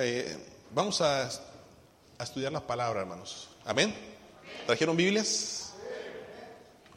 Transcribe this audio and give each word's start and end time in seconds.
Eh, 0.00 0.36
vamos 0.70 1.00
a, 1.00 1.28
estudiar 2.20 2.52
la 2.52 2.64
palabra, 2.64 3.00
hermanos. 3.00 3.48
Amén. 3.64 3.92
¿Trajeron 4.64 4.96
Biblias? 4.96 5.72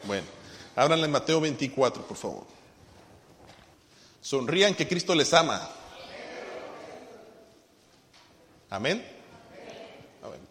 Bueno, 0.03 0.27
ábranla 0.75 1.07
en 1.07 1.11
Mateo 1.11 1.41
24, 1.41 2.03
por 2.05 2.15
favor. 2.15 2.43
Sonrían 4.21 4.75
que 4.75 4.87
Cristo 4.87 5.15
les 5.15 5.33
ama. 5.33 5.67
Amén. 8.69 9.03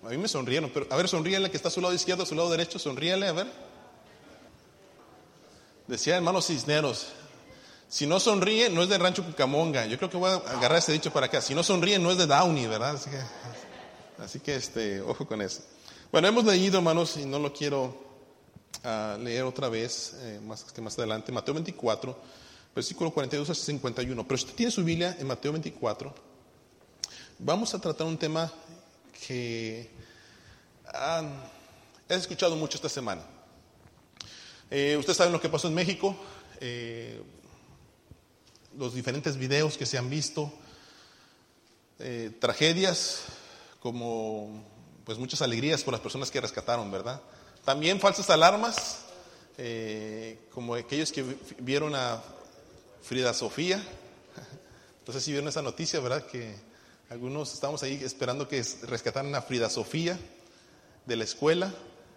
A, 0.02 0.08
mí 0.08 0.16
me 0.16 0.26
sonrieron, 0.26 0.70
pero 0.74 0.88
a 0.90 0.96
ver, 0.96 1.06
sonríenle 1.06 1.52
que 1.52 1.56
está 1.56 1.68
a 1.68 1.70
su 1.70 1.80
lado 1.80 1.94
izquierdo, 1.94 2.24
a 2.24 2.26
su 2.26 2.34
lado 2.34 2.50
derecho, 2.50 2.80
sonríenle, 2.80 3.28
a 3.28 3.32
ver. 3.32 3.46
Decía 5.86 6.16
hermano 6.16 6.42
Cisneros, 6.42 7.12
si 7.90 8.06
no 8.06 8.20
sonríe, 8.20 8.70
no 8.70 8.84
es 8.84 8.88
de 8.88 8.98
Rancho 8.98 9.24
Cucamonga. 9.24 9.84
Yo 9.86 9.98
creo 9.98 10.08
que 10.08 10.16
voy 10.16 10.30
a 10.30 10.36
agarrar 10.36 10.78
ese 10.78 10.92
dicho 10.92 11.12
para 11.12 11.26
acá. 11.26 11.40
Si 11.40 11.56
no 11.56 11.64
sonríe, 11.64 11.98
no 11.98 12.12
es 12.12 12.18
de 12.18 12.26
Downey, 12.28 12.68
¿verdad? 12.68 12.96
Así 14.16 14.38
que, 14.38 14.54
este, 14.54 15.00
ojo 15.00 15.26
con 15.26 15.42
eso. 15.42 15.62
Bueno, 16.12 16.28
hemos 16.28 16.44
leído, 16.44 16.78
hermanos, 16.78 17.16
y 17.16 17.24
no 17.24 17.40
lo 17.40 17.52
quiero 17.52 17.86
uh, 18.84 19.20
leer 19.20 19.42
otra 19.42 19.68
vez, 19.68 20.14
eh, 20.20 20.40
más 20.46 20.62
que 20.62 20.80
más 20.80 20.96
adelante, 20.98 21.32
Mateo 21.32 21.52
24, 21.52 22.16
versículo 22.76 23.10
42 23.10 23.50
a 23.50 23.54
51. 23.56 24.24
Pero 24.24 24.38
si 24.38 24.44
usted 24.44 24.56
tiene 24.56 24.70
su 24.70 24.84
Biblia 24.84 25.16
en 25.18 25.26
Mateo 25.26 25.50
24, 25.50 26.14
vamos 27.40 27.74
a 27.74 27.80
tratar 27.80 28.06
un 28.06 28.16
tema 28.16 28.52
que 29.26 29.90
he 32.08 32.14
escuchado 32.14 32.54
mucho 32.54 32.76
esta 32.76 32.88
semana. 32.88 33.22
Eh, 34.70 34.96
Ustedes 34.96 35.16
saben 35.16 35.32
lo 35.32 35.40
que 35.40 35.48
pasó 35.48 35.66
en 35.66 35.74
México, 35.74 36.14
eh, 36.60 37.20
los 38.76 38.94
diferentes 38.94 39.36
videos 39.36 39.76
que 39.76 39.86
se 39.86 39.98
han 39.98 40.10
visto, 40.10 40.52
eh, 41.98 42.30
tragedias 42.40 43.24
como 43.80 44.64
pues 45.04 45.18
muchas 45.18 45.42
alegrías 45.42 45.82
por 45.82 45.92
las 45.92 46.00
personas 46.00 46.30
que 46.30 46.40
rescataron, 46.40 46.90
¿verdad? 46.90 47.20
También 47.64 48.00
falsas 48.00 48.30
alarmas, 48.30 49.00
eh, 49.58 50.38
como 50.52 50.74
aquellos 50.74 51.12
que 51.12 51.24
vieron 51.58 51.94
a 51.94 52.22
Frida 53.02 53.34
Sofía. 53.34 53.76
Entonces 55.00 55.24
si 55.24 55.32
vieron 55.32 55.48
esa 55.48 55.62
noticia, 55.62 56.00
¿verdad? 56.00 56.24
Que 56.26 56.54
algunos 57.10 57.52
estábamos 57.52 57.82
ahí 57.82 58.00
esperando 58.04 58.46
que 58.46 58.64
rescataran 58.82 59.34
a 59.34 59.42
Frida 59.42 59.68
Sofía 59.68 60.18
de 61.06 61.16
la 61.16 61.24
escuela, 61.24 61.74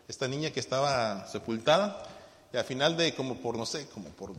esta 0.08 0.28
niña 0.28 0.52
que 0.52 0.60
estaba 0.60 1.28
sepultada. 1.28 2.04
Y 2.54 2.58
al 2.58 2.66
final 2.66 2.96
de 2.96 3.16
como 3.16 3.42
por, 3.42 3.58
no 3.58 3.66
sé, 3.66 3.88
como 3.88 4.10
por 4.10 4.34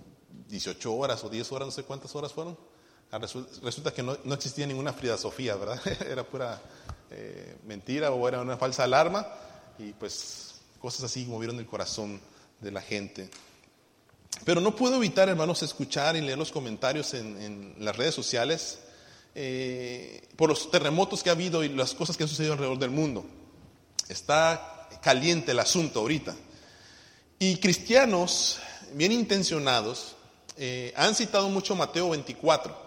18 0.55 0.95
horas 0.95 1.25
o 1.25 1.29
10 1.29 1.51
horas, 1.53 1.67
no 1.67 1.73
sé 1.73 1.83
cuántas 1.83 2.15
horas 2.15 2.33
fueron, 2.33 2.57
resulta 3.63 3.93
que 3.93 4.03
no, 4.03 4.17
no 4.25 4.35
existía 4.35 4.67
ninguna 4.67 4.93
Frida 4.93 5.19
Sofía, 5.19 5.57
¿verdad? 5.57 5.81
Era 6.09 6.25
pura 6.25 6.61
eh, 7.11 7.57
mentira 7.65 8.13
o 8.13 8.29
era 8.29 8.41
una 8.41 8.57
falsa 8.57 8.85
alarma. 8.85 9.27
Y 9.79 9.93
pues 9.93 10.55
cosas 10.81 11.05
así 11.05 11.25
movieron 11.27 11.59
el 11.59 11.67
corazón 11.67 12.21
de 12.61 12.71
la 12.71 12.81
gente. 12.81 13.29
Pero 14.45 14.61
no 14.61 14.75
puedo 14.75 14.97
evitar, 14.97 15.29
hermanos, 15.29 15.63
escuchar 15.63 16.17
y 16.17 16.21
leer 16.21 16.39
los 16.39 16.53
comentarios 16.53 17.15
en, 17.15 17.41
en 17.41 17.75
las 17.79 17.97
redes 17.97 18.15
sociales 18.15 18.79
eh, 19.35 20.23
por 20.37 20.49
los 20.49 20.71
terremotos 20.71 21.23
que 21.23 21.31
ha 21.31 21.33
habido 21.33 21.65
y 21.65 21.69
las 21.69 21.95
cosas 21.95 22.17
que 22.17 22.23
han 22.23 22.29
sucedido 22.29 22.53
alrededor 22.53 22.79
del 22.79 22.91
mundo. 22.91 23.25
Está 24.09 24.89
caliente 25.03 25.53
el 25.53 25.59
asunto 25.59 26.01
ahorita. 26.01 26.35
Y 27.41 27.57
cristianos 27.57 28.61
bien 28.93 29.11
intencionados 29.13 30.17
eh, 30.57 30.93
han 30.97 31.15
citado 31.15 31.49
mucho 31.49 31.75
Mateo 31.75 32.11
24. 32.11 32.85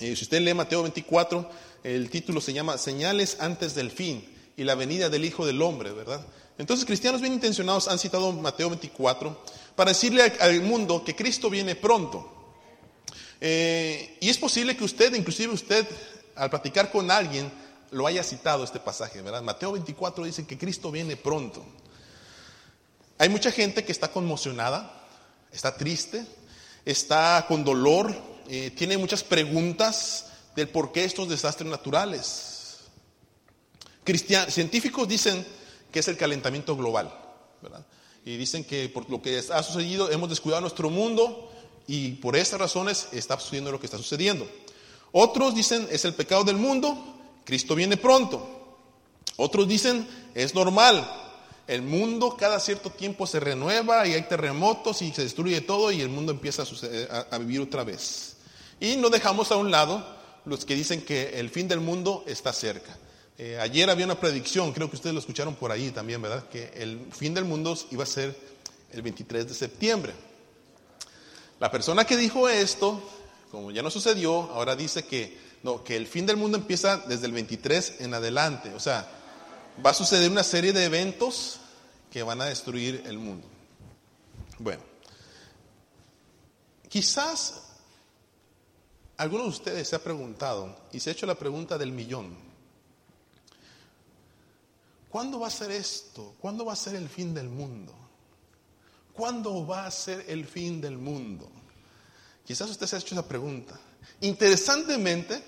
Eh, 0.00 0.14
si 0.14 0.22
usted 0.22 0.40
lee 0.40 0.54
Mateo 0.54 0.82
24, 0.82 1.48
el 1.84 2.10
título 2.10 2.40
se 2.40 2.52
llama 2.52 2.78
Señales 2.78 3.38
antes 3.40 3.74
del 3.74 3.90
fin 3.90 4.24
y 4.56 4.64
la 4.64 4.74
venida 4.74 5.08
del 5.08 5.24
Hijo 5.24 5.46
del 5.46 5.62
Hombre, 5.62 5.92
¿verdad? 5.92 6.24
Entonces 6.58 6.84
cristianos 6.84 7.20
bien 7.20 7.32
intencionados 7.32 7.88
han 7.88 7.98
citado 7.98 8.32
Mateo 8.32 8.68
24 8.68 9.44
para 9.74 9.92
decirle 9.92 10.22
al 10.40 10.60
mundo 10.62 11.04
que 11.04 11.14
Cristo 11.14 11.48
viene 11.48 11.76
pronto. 11.76 12.34
Eh, 13.40 14.18
y 14.20 14.28
es 14.28 14.38
posible 14.38 14.76
que 14.76 14.84
usted, 14.84 15.14
inclusive 15.14 15.52
usted, 15.52 15.86
al 16.34 16.50
platicar 16.50 16.90
con 16.90 17.10
alguien, 17.10 17.50
lo 17.92 18.06
haya 18.06 18.22
citado 18.22 18.64
este 18.64 18.80
pasaje, 18.80 19.22
¿verdad? 19.22 19.42
Mateo 19.42 19.72
24 19.72 20.24
dice 20.24 20.46
que 20.46 20.58
Cristo 20.58 20.90
viene 20.90 21.16
pronto. 21.16 21.64
Hay 23.18 23.28
mucha 23.28 23.50
gente 23.50 23.84
que 23.84 23.92
está 23.92 24.08
conmocionada, 24.08 25.06
está 25.52 25.76
triste, 25.76 26.26
está 26.90 27.44
con 27.46 27.64
dolor, 27.64 28.16
eh, 28.48 28.70
tiene 28.70 28.96
muchas 28.96 29.22
preguntas 29.22 30.24
del 30.56 30.70
por 30.70 30.90
qué 30.90 31.04
estos 31.04 31.28
desastres 31.28 31.70
naturales. 31.70 32.78
Cristian, 34.04 34.50
científicos 34.50 35.06
dicen 35.06 35.46
que 35.92 35.98
es 35.98 36.08
el 36.08 36.16
calentamiento 36.16 36.74
global, 36.74 37.12
¿verdad? 37.60 37.84
Y 38.24 38.38
dicen 38.38 38.64
que 38.64 38.88
por 38.88 39.08
lo 39.10 39.20
que 39.20 39.38
ha 39.38 39.62
sucedido 39.62 40.10
hemos 40.10 40.30
descuidado 40.30 40.62
nuestro 40.62 40.88
mundo 40.88 41.52
y 41.86 42.12
por 42.12 42.36
esas 42.36 42.58
razones 42.58 43.08
está 43.12 43.38
sucediendo 43.38 43.70
lo 43.70 43.78
que 43.78 43.86
está 43.86 43.98
sucediendo. 43.98 44.48
Otros 45.12 45.54
dicen 45.54 45.86
es 45.90 46.06
el 46.06 46.14
pecado 46.14 46.42
del 46.42 46.56
mundo, 46.56 46.96
Cristo 47.44 47.74
viene 47.74 47.98
pronto. 47.98 48.78
Otros 49.36 49.68
dicen 49.68 50.08
es 50.34 50.54
normal, 50.54 51.06
el 51.68 51.82
mundo 51.82 52.36
cada 52.36 52.58
cierto 52.58 52.90
tiempo 52.90 53.26
se 53.26 53.38
renueva 53.38 54.06
y 54.06 54.14
hay 54.14 54.22
terremotos 54.22 55.02
y 55.02 55.12
se 55.12 55.22
destruye 55.22 55.60
todo 55.60 55.92
y 55.92 56.00
el 56.00 56.08
mundo 56.08 56.32
empieza 56.32 56.64
a, 57.10 57.26
a, 57.30 57.38
vivir 57.38 57.60
otra 57.60 57.84
vez. 57.84 58.36
Y 58.80 58.96
no 58.96 59.10
dejamos 59.10 59.52
a 59.52 59.56
un 59.56 59.70
lado 59.70 60.04
los 60.46 60.64
que 60.64 60.74
dicen 60.74 61.02
que 61.02 61.38
el 61.38 61.50
fin 61.50 61.68
del 61.68 61.80
mundo 61.80 62.24
está 62.26 62.54
cerca. 62.54 62.96
Eh, 63.36 63.58
ayer 63.60 63.88
había 63.90 64.06
una 64.06 64.18
predicción, 64.18 64.72
creo 64.72 64.88
que 64.88 64.96
ustedes 64.96 65.12
lo 65.12 65.20
escucharon 65.20 65.54
por 65.56 65.70
ahí 65.70 65.90
también, 65.90 66.22
¿verdad? 66.22 66.48
Que 66.48 66.72
el 66.74 67.06
fin 67.12 67.34
del 67.34 67.44
mundo 67.44 67.78
iba 67.90 68.02
a 68.02 68.06
ser 68.06 68.34
el 68.90 69.02
23 69.02 69.46
de 69.46 69.54
septiembre. 69.54 70.14
La 71.60 71.70
persona 71.70 72.04
que 72.04 72.16
dijo 72.16 72.48
esto, 72.48 73.02
como 73.50 73.70
ya 73.70 73.82
no 73.82 73.90
sucedió, 73.90 74.42
ahora 74.52 74.74
dice 74.74 75.04
que, 75.04 75.38
no, 75.62 75.84
que 75.84 75.96
el 75.96 76.06
fin 76.06 76.24
del 76.24 76.38
mundo 76.38 76.56
empieza 76.56 76.96
desde 76.96 77.26
el 77.26 77.32
23 77.32 78.00
en 78.00 78.14
adelante. 78.14 78.72
O 78.74 78.80
sea, 78.80 79.17
va 79.84 79.90
a 79.90 79.94
suceder 79.94 80.30
una 80.30 80.42
serie 80.42 80.72
de 80.72 80.84
eventos 80.84 81.60
que 82.10 82.22
van 82.22 82.40
a 82.40 82.46
destruir 82.46 83.02
el 83.06 83.18
mundo. 83.18 83.46
Bueno, 84.58 84.82
quizás 86.88 87.62
algunos 89.16 89.46
de 89.46 89.50
ustedes 89.50 89.88
se 89.88 89.96
ha 89.96 90.02
preguntado 90.02 90.76
y 90.92 91.00
se 91.00 91.10
ha 91.10 91.12
hecho 91.12 91.26
la 91.26 91.36
pregunta 91.36 91.78
del 91.78 91.92
millón. 91.92 92.36
¿Cuándo 95.08 95.40
va 95.40 95.46
a 95.46 95.50
ser 95.50 95.70
esto? 95.70 96.34
¿Cuándo 96.40 96.64
va 96.64 96.72
a 96.72 96.76
ser 96.76 96.94
el 96.94 97.08
fin 97.08 97.32
del 97.32 97.48
mundo? 97.48 97.94
¿Cuándo 99.12 99.66
va 99.66 99.86
a 99.86 99.90
ser 99.90 100.24
el 100.28 100.46
fin 100.46 100.80
del 100.80 100.98
mundo? 100.98 101.50
Quizás 102.44 102.70
usted 102.70 102.86
se 102.86 102.96
ha 102.96 102.98
hecho 102.98 103.14
esa 103.14 103.26
pregunta. 103.26 103.78
Interesantemente, 104.20 105.42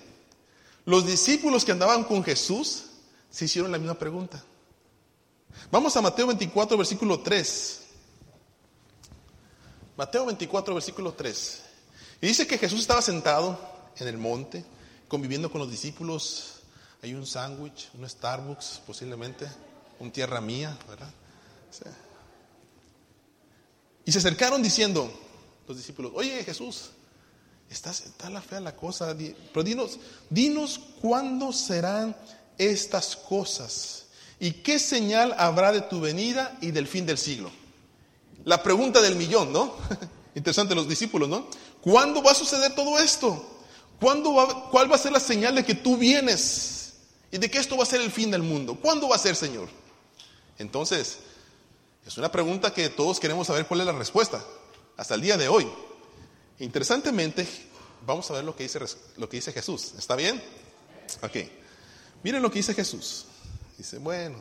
los 0.85 1.05
discípulos 1.05 1.63
que 1.63 1.71
andaban 1.71 2.03
con 2.03 2.23
Jesús 2.23 2.90
se 3.31 3.45
hicieron 3.45 3.71
la 3.71 3.77
misma 3.77 3.95
pregunta. 3.95 4.43
Vamos 5.71 5.95
a 5.97 6.01
Mateo 6.01 6.27
24, 6.27 6.77
versículo 6.77 7.21
3. 7.21 7.81
Mateo 9.97 10.25
24, 10.25 10.73
versículo 10.73 11.13
3. 11.13 11.63
Y 12.21 12.27
dice 12.27 12.45
que 12.45 12.57
Jesús 12.57 12.81
estaba 12.81 13.01
sentado 13.01 13.59
en 13.97 14.07
el 14.07 14.17
monte, 14.17 14.63
conviviendo 15.07 15.51
con 15.51 15.59
los 15.59 15.71
discípulos. 15.71 16.61
Hay 17.01 17.13
un 17.13 17.25
sándwich, 17.25 17.89
un 17.97 18.07
Starbucks, 18.07 18.81
posiblemente, 18.85 19.47
un 19.99 20.11
tierra 20.11 20.41
mía, 20.41 20.77
¿verdad? 20.87 21.11
Y 24.05 24.11
se 24.11 24.19
acercaron 24.19 24.61
diciendo 24.61 25.11
los 25.67 25.77
discípulos, 25.77 26.11
oye 26.15 26.43
Jesús, 26.43 26.91
está, 27.69 27.91
está 27.91 28.29
la 28.29 28.41
fea 28.41 28.59
la 28.59 28.75
cosa, 28.75 29.15
pero 29.53 29.63
dinos, 29.63 29.99
dinos 30.29 30.79
cuándo 31.01 31.53
serán 31.53 32.15
estas 32.61 33.15
cosas 33.15 34.05
y 34.39 34.51
qué 34.51 34.77
señal 34.79 35.35
habrá 35.37 35.71
de 35.71 35.81
tu 35.81 35.99
venida 35.99 36.57
y 36.61 36.71
del 36.71 36.87
fin 36.87 37.05
del 37.05 37.17
siglo. 37.17 37.51
La 38.43 38.61
pregunta 38.61 39.01
del 39.01 39.15
millón, 39.15 39.51
¿no? 39.51 39.75
Interesante 40.35 40.75
los 40.75 40.87
discípulos, 40.87 41.27
¿no? 41.27 41.47
¿Cuándo 41.81 42.21
va 42.21 42.31
a 42.31 42.35
suceder 42.35 42.73
todo 42.75 42.99
esto? 42.99 43.45
¿Cuándo 43.99 44.33
va, 44.33 44.69
¿Cuál 44.69 44.91
va 44.91 44.95
a 44.95 44.99
ser 44.99 45.11
la 45.11 45.19
señal 45.19 45.55
de 45.55 45.65
que 45.65 45.75
tú 45.75 45.97
vienes? 45.97 46.93
Y 47.31 47.37
de 47.37 47.49
que 47.49 47.59
esto 47.59 47.77
va 47.77 47.83
a 47.83 47.85
ser 47.85 48.01
el 48.01 48.11
fin 48.11 48.29
del 48.31 48.43
mundo. 48.43 48.75
¿Cuándo 48.75 49.09
va 49.09 49.15
a 49.15 49.19
ser, 49.19 49.35
Señor? 49.35 49.69
Entonces, 50.57 51.19
es 52.05 52.17
una 52.17 52.31
pregunta 52.31 52.73
que 52.73 52.89
todos 52.89 53.19
queremos 53.19 53.47
saber 53.47 53.65
cuál 53.67 53.81
es 53.81 53.85
la 53.85 53.93
respuesta. 53.93 54.43
Hasta 54.97 55.15
el 55.15 55.21
día 55.21 55.37
de 55.37 55.47
hoy. 55.47 55.67
Interesantemente, 56.59 57.47
vamos 58.05 58.29
a 58.29 58.33
ver 58.33 58.43
lo 58.43 58.55
que 58.55 58.63
dice, 58.63 58.79
lo 59.17 59.29
que 59.29 59.37
dice 59.37 59.53
Jesús. 59.53 59.93
¿Está 59.97 60.15
bien? 60.15 60.41
Ok. 61.21 61.60
Miren 62.23 62.41
lo 62.41 62.51
que 62.51 62.59
dice 62.59 62.73
Jesús. 62.73 63.25
Dice, 63.77 63.97
bueno, 63.97 64.37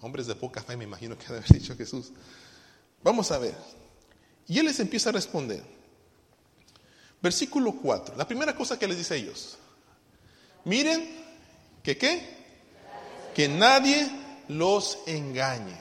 hombres 0.00 0.26
de 0.26 0.34
poca 0.34 0.62
fe 0.62 0.76
me 0.76 0.84
imagino 0.84 1.16
que 1.18 1.26
ha 1.26 1.32
de 1.32 1.38
haber 1.38 1.50
dicho 1.50 1.76
Jesús. 1.76 2.12
Vamos 3.02 3.30
a 3.32 3.38
ver. 3.38 3.54
Y 4.46 4.58
él 4.58 4.66
les 4.66 4.80
empieza 4.80 5.10
a 5.10 5.12
responder. 5.12 5.62
Versículo 7.20 7.72
4. 7.72 8.16
La 8.16 8.26
primera 8.26 8.54
cosa 8.54 8.78
que 8.78 8.86
les 8.86 8.98
dice 8.98 9.14
a 9.14 9.16
ellos. 9.16 9.58
Miren 10.64 11.18
¿Que 11.88 11.96
qué? 11.96 12.20
Que 13.34 13.48
nadie 13.48 14.10
los 14.48 14.98
engañe. 15.06 15.80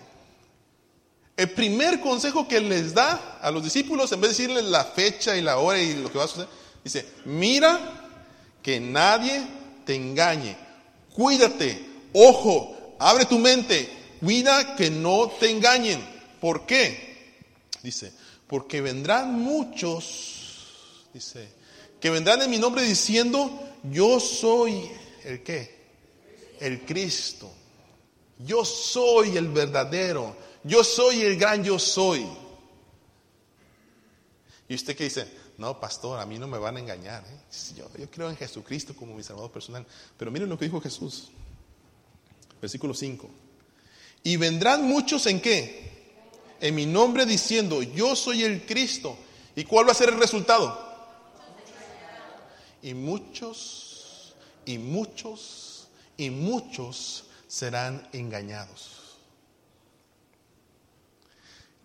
El 1.35 1.51
primer 1.51 1.99
consejo 1.99 2.47
que 2.47 2.61
les 2.61 2.93
da 2.93 3.39
a 3.41 3.51
los 3.51 3.61
discípulos, 3.63 4.09
en 4.13 4.21
vez 4.21 4.29
de 4.29 4.43
decirles 4.43 4.63
la 4.71 4.85
fecha 4.85 5.35
y 5.35 5.41
la 5.41 5.57
hora 5.57 5.79
y 5.79 5.95
lo 5.95 6.09
que 6.09 6.17
va 6.17 6.23
a 6.23 6.27
suceder, 6.27 6.47
dice, 6.83 7.05
mira 7.25 7.77
que 8.63 8.79
nadie 8.79 9.45
te 9.85 9.95
engañe. 9.95 10.57
Cuídate, 11.17 11.83
ojo, 12.13 12.95
abre 12.99 13.25
tu 13.25 13.39
mente, 13.39 13.89
cuida 14.19 14.75
que 14.75 14.91
no 14.91 15.31
te 15.39 15.49
engañen. 15.49 15.99
¿Por 16.39 16.67
qué? 16.67 17.39
Dice, 17.81 18.13
porque 18.45 18.81
vendrán 18.81 19.33
muchos, 19.33 21.07
dice, 21.11 21.49
que 21.99 22.11
vendrán 22.11 22.43
en 22.43 22.51
mi 22.51 22.59
nombre 22.59 22.83
diciendo, 22.83 23.49
yo 23.91 24.19
soy 24.19 24.91
el 25.23 25.41
qué? 25.41 25.75
El 26.59 26.81
Cristo. 26.81 27.51
Yo 28.37 28.63
soy 28.63 29.37
el 29.37 29.47
verdadero. 29.47 30.35
Yo 30.63 30.83
soy 30.83 31.21
el 31.23 31.35
gran 31.37 31.63
yo 31.63 31.79
soy. 31.79 32.27
¿Y 34.69 34.75
usted 34.75 34.95
qué 34.95 35.05
dice? 35.05 35.27
No, 35.57 35.79
pastor, 35.79 36.19
a 36.19 36.25
mí 36.25 36.37
no 36.37 36.47
me 36.47 36.59
van 36.59 36.77
a 36.77 36.79
engañar. 36.79 37.23
¿eh? 37.25 37.75
Yo, 37.75 37.89
creo 38.11 38.29
en 38.29 38.37
Jesucristo 38.37 38.95
como 38.95 39.15
mi 39.15 39.23
salvador 39.23 39.51
personal. 39.51 39.85
Pero 40.15 40.29
miren 40.29 40.49
lo 40.49 40.57
que 40.57 40.65
dijo 40.65 40.79
Jesús. 40.79 41.29
Versículo 42.61 42.93
5. 42.93 43.27
Y 44.23 44.37
vendrán 44.37 44.83
muchos 44.83 45.25
en 45.25 45.41
qué? 45.41 45.97
En 46.59 46.75
mi 46.75 46.85
nombre 46.85 47.25
diciendo, 47.25 47.81
yo 47.81 48.15
soy 48.15 48.43
el 48.43 48.65
Cristo. 48.65 49.17
¿Y 49.55 49.63
cuál 49.63 49.87
va 49.87 49.91
a 49.91 49.95
ser 49.95 50.09
el 50.09 50.19
resultado? 50.19 50.85
Y 52.83 52.93
muchos, 52.93 54.35
y 54.65 54.77
muchos, 54.77 55.87
y 56.17 56.29
muchos 56.29 57.25
serán 57.47 58.07
engañados. 58.13 59.17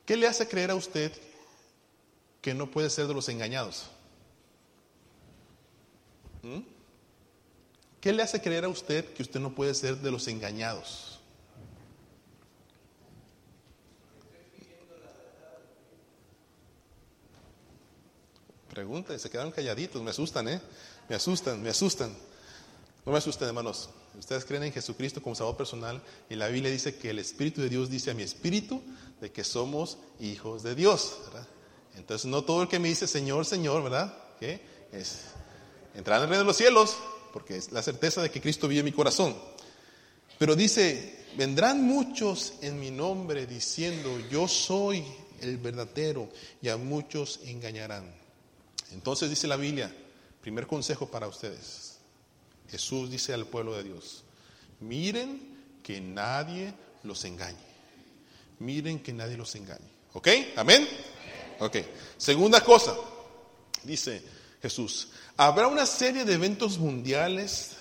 ¿Qué 0.04 0.16
le 0.16 0.26
hace 0.26 0.46
creer 0.46 0.70
a 0.70 0.74
usted 0.74 1.12
que 2.42 2.52
no 2.52 2.70
puede 2.70 2.90
ser 2.90 3.06
de 3.06 3.14
los 3.14 3.28
engañados? 3.28 3.86
¿Mm? 6.42 6.58
¿Qué 8.00 8.12
le 8.12 8.22
hace 8.22 8.42
creer 8.42 8.64
a 8.64 8.68
usted 8.68 9.14
que 9.14 9.22
usted 9.22 9.38
no 9.38 9.54
puede 9.54 9.72
ser 9.74 9.96
de 9.96 10.10
los 10.10 10.26
engañados? 10.26 11.20
Pregunta, 18.68 19.16
se 19.18 19.30
quedaron 19.30 19.52
calladitos, 19.52 20.02
me 20.02 20.10
asustan, 20.10 20.48
¿eh? 20.48 20.60
Me 21.08 21.14
asustan, 21.14 21.62
me 21.62 21.68
asustan. 21.68 22.16
No 23.04 23.12
me 23.12 23.18
asusten, 23.18 23.48
hermanos. 23.48 23.90
Ustedes 24.18 24.44
creen 24.44 24.64
en 24.64 24.72
Jesucristo 24.72 25.22
como 25.22 25.34
Salvador 25.34 25.58
personal 25.58 26.02
y 26.28 26.34
la 26.34 26.48
Biblia 26.48 26.72
dice 26.72 26.96
que 26.96 27.10
el 27.10 27.18
Espíritu 27.18 27.60
de 27.60 27.68
Dios 27.68 27.88
dice 27.88 28.10
a 28.10 28.14
mi 28.14 28.22
espíritu 28.22 28.82
de 29.20 29.30
que 29.30 29.44
somos 29.44 29.98
hijos 30.18 30.62
de 30.62 30.74
Dios, 30.74 31.18
¿verdad? 31.26 31.46
Entonces 31.96 32.26
no 32.26 32.42
todo 32.42 32.62
el 32.62 32.68
que 32.68 32.78
me 32.78 32.88
dice 32.88 33.06
Señor, 33.06 33.44
Señor, 33.44 33.82
¿verdad? 33.82 34.16
Que 34.38 34.60
es 34.92 35.20
entrar 35.94 36.18
en 36.18 36.24
el 36.24 36.28
reino 36.30 36.44
de 36.44 36.48
los 36.48 36.56
cielos, 36.56 36.96
porque 37.32 37.56
es 37.56 37.72
la 37.72 37.82
certeza 37.82 38.22
de 38.22 38.30
que 38.30 38.40
Cristo 38.40 38.68
vive 38.68 38.80
en 38.80 38.86
mi 38.86 38.92
corazón. 38.92 39.36
Pero 40.38 40.56
dice, 40.56 41.26
vendrán 41.36 41.82
muchos 41.82 42.54
en 42.62 42.80
mi 42.80 42.90
nombre 42.90 43.46
diciendo, 43.46 44.18
yo 44.30 44.48
soy 44.48 45.04
el 45.40 45.58
verdadero, 45.58 46.28
y 46.60 46.68
a 46.68 46.76
muchos 46.76 47.40
engañarán. 47.44 48.12
Entonces 48.92 49.30
dice 49.30 49.46
la 49.46 49.56
Biblia, 49.56 49.94
primer 50.40 50.66
consejo 50.66 51.06
para 51.06 51.28
ustedes. 51.28 51.98
Jesús 52.70 53.10
dice 53.10 53.34
al 53.34 53.46
pueblo 53.46 53.74
de 53.76 53.84
Dios, 53.84 54.24
miren 54.80 55.52
que 55.82 56.00
nadie 56.00 56.74
los 57.02 57.24
engañe. 57.24 57.58
Miren 58.58 59.02
que 59.02 59.12
nadie 59.12 59.36
los 59.36 59.54
engañe. 59.54 59.90
¿Ok? 60.12 60.28
Amén. 60.56 60.88
Ok. 61.62 61.76
Segunda 62.16 62.60
cosa, 62.60 62.92
dice 63.84 64.20
Jesús, 64.60 65.10
habrá 65.36 65.68
una 65.68 65.86
serie 65.86 66.24
de 66.24 66.34
eventos 66.34 66.78
mundiales, 66.78 67.76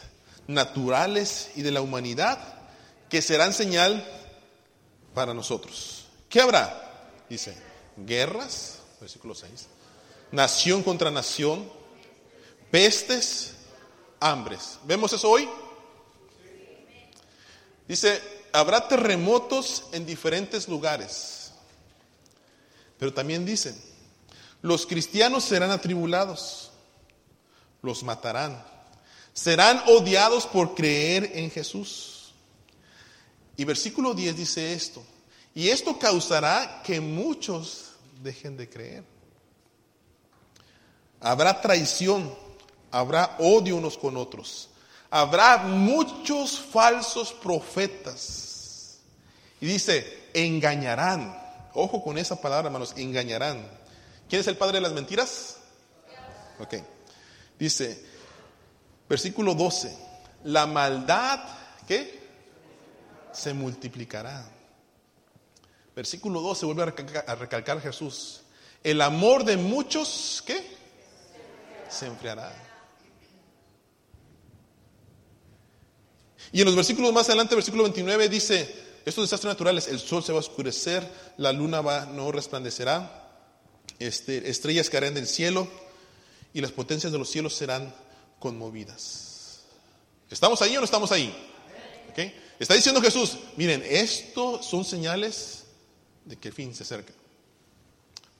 naturales 0.46 1.50
y 1.56 1.64
de 1.64 1.72
la 1.72 1.82
humanidad 1.82 2.38
que 3.10 3.24
serán 3.24 3.54
señal 3.54 4.08
para 5.16 5.34
nosotros. 5.34 6.06
¿Qué 6.30 6.42
habrá? 6.42 7.10
Dice, 7.28 7.58
guerras, 7.98 8.82
versículo 9.00 9.34
6, 9.34 9.50
nación 10.32 10.84
contra 10.84 11.10
nación, 11.10 11.68
pestes, 12.70 13.54
hambres. 14.20 14.78
¿Vemos 14.84 15.12
eso 15.12 15.28
hoy? 15.28 15.50
Dice, 17.88 18.22
habrá 18.54 18.88
terremotos 18.88 19.86
en 19.92 20.06
diferentes 20.06 20.68
lugares. 20.68 21.41
Pero 23.02 23.16
también 23.16 23.48
dicen, 23.48 23.76
los 24.62 24.86
cristianos 24.86 25.44
serán 25.44 25.72
atribulados, 25.72 26.70
los 27.82 28.04
matarán, 28.04 28.64
serán 29.34 29.82
odiados 29.88 30.46
por 30.46 30.76
creer 30.76 31.32
en 31.34 31.50
Jesús. 31.50 32.36
Y 33.58 33.66
versículo 33.66 34.14
10 34.14 34.38
dice 34.38 34.74
esto, 34.74 35.04
y 35.56 35.70
esto 35.70 35.98
causará 35.98 36.84
que 36.86 37.02
muchos 37.02 37.94
dejen 38.22 38.56
de 38.56 38.70
creer. 38.70 39.04
Habrá 41.22 41.60
traición, 41.60 42.32
habrá 42.92 43.36
odio 43.40 43.78
unos 43.78 43.98
con 43.98 44.16
otros, 44.16 44.70
habrá 45.10 45.58
muchos 45.58 46.60
falsos 46.60 47.34
profetas. 47.34 49.00
Y 49.60 49.66
dice, 49.66 50.30
engañarán. 50.36 51.41
Ojo 51.74 52.04
con 52.04 52.18
esa 52.18 52.40
palabra, 52.42 52.68
hermanos, 52.68 52.94
engañarán. 52.98 53.66
¿Quién 54.30 54.42
es 54.42 54.48
el 54.48 54.58
padre 54.58 54.76
de 54.76 54.82
las 54.82 54.94
mentiras? 54.94 55.58
Ok. 56.60 56.76
Dice, 57.58 58.06
versículo 59.08 59.56
12, 59.56 59.96
la 60.46 60.66
maldad, 60.66 61.40
¿qué? 61.88 62.22
Se 63.32 63.54
multiplicará. 63.54 64.50
Versículo 65.96 66.42
12 66.42 66.66
vuelve 66.66 66.84
a 66.84 66.86
recalcar, 66.86 67.26
a 67.28 67.36
recalcar 67.36 67.82
Jesús. 67.82 68.42
El 68.84 69.02
amor 69.02 69.44
de 69.46 69.58
muchos, 69.58 70.44
¿qué? 70.46 70.76
Se 71.90 72.08
enfriará. 72.08 72.54
Y 76.52 76.60
en 76.60 76.66
los 76.66 76.76
versículos 76.76 77.14
más 77.14 77.28
adelante, 77.30 77.56
versículo 77.56 77.84
29 77.84 78.28
dice, 78.28 78.91
estos 79.06 79.24
desastres 79.24 79.52
naturales, 79.52 79.88
el 79.88 80.00
sol 80.00 80.24
se 80.24 80.32
va 80.32 80.38
a 80.38 80.42
oscurecer, 80.42 81.10
la 81.38 81.52
luna 81.52 81.82
va, 81.82 82.06
no 82.06 82.32
resplandecerá, 82.32 83.30
este, 84.00 84.50
estrellas 84.50 84.90
caerán 84.90 85.14
del 85.14 85.28
cielo 85.28 85.68
y 86.54 86.62
las 86.62 86.72
potencias 86.72 87.12
de 87.12 87.18
los 87.18 87.30
cielos 87.30 87.56
serán 87.56 87.94
conmovidas. 88.40 89.62
¿Estamos 90.30 90.62
ahí 90.62 90.76
o 90.78 90.80
no 90.80 90.86
estamos 90.86 91.12
ahí? 91.12 91.34
¿Okay? 92.12 92.36
Está 92.60 92.74
diciendo 92.74 93.02
Jesús, 93.02 93.38
miren, 93.58 93.84
esto 93.86 94.62
son 94.62 94.86
señales 94.86 95.64
de 96.26 96.38
que 96.38 96.50
el 96.50 96.54
fin 96.54 96.76
se 96.76 96.84
acerca. 96.84 97.14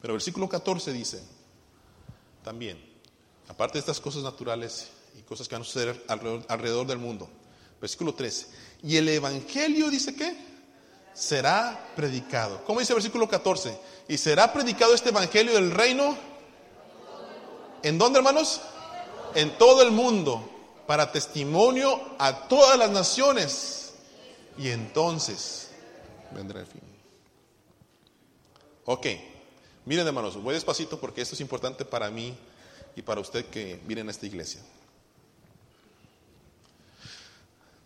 Pero 0.02 0.14
versículo 0.14 0.48
14 0.48 0.94
dice, 0.94 1.22
también, 2.44 2.84
aparte 3.48 3.74
de 3.74 3.80
estas 3.80 4.00
cosas 4.00 4.24
naturales 4.24 4.90
y 5.18 5.22
cosas 5.24 5.48
que 5.48 5.56
van 5.56 5.64
a 5.64 5.66
suceder 5.66 6.04
alrededor, 6.08 6.46
alrededor 6.48 6.88
del 6.88 6.98
mundo, 6.98 7.30
Versículo 7.82 8.14
13. 8.14 8.46
Y 8.84 8.98
el 8.98 9.10
Evangelio 9.10 9.90
dice 9.90 10.14
que 10.16 10.51
será 11.14 11.92
predicado. 11.96 12.64
¿Cómo 12.66 12.80
dice 12.80 12.94
el 12.94 12.98
versículo 12.98 13.28
14? 13.28 13.78
Y 14.08 14.18
será 14.18 14.52
predicado 14.52 14.94
este 14.94 15.10
Evangelio 15.10 15.54
del 15.54 15.72
reino. 15.72 16.18
¿En 17.84 17.98
dónde, 17.98 18.20
hermanos? 18.20 18.62
En 19.36 19.58
todo 19.58 19.82
el 19.82 19.92
mundo, 19.92 20.48
para 20.88 21.12
testimonio 21.12 22.00
a 22.20 22.48
todas 22.48 22.78
las 22.78 22.92
naciones. 22.92 23.94
Y 24.58 24.70
entonces 24.70 25.70
vendrá 26.32 26.60
el 26.60 26.68
fin. 26.68 26.82
Ok, 28.86 29.08
miren 29.86 30.08
hermanos, 30.08 30.42
voy 30.42 30.54
despacito 30.54 31.00
porque 31.00 31.22
esto 31.22 31.36
es 31.36 31.42
importante 31.42 31.86
para 31.86 32.10
mí 32.10 32.36
y 32.96 33.02
para 33.02 33.22
usted 33.22 33.46
que 33.46 33.80
viene 33.86 34.02
a 34.02 34.12
esta 34.12 34.26
iglesia. 34.26 34.62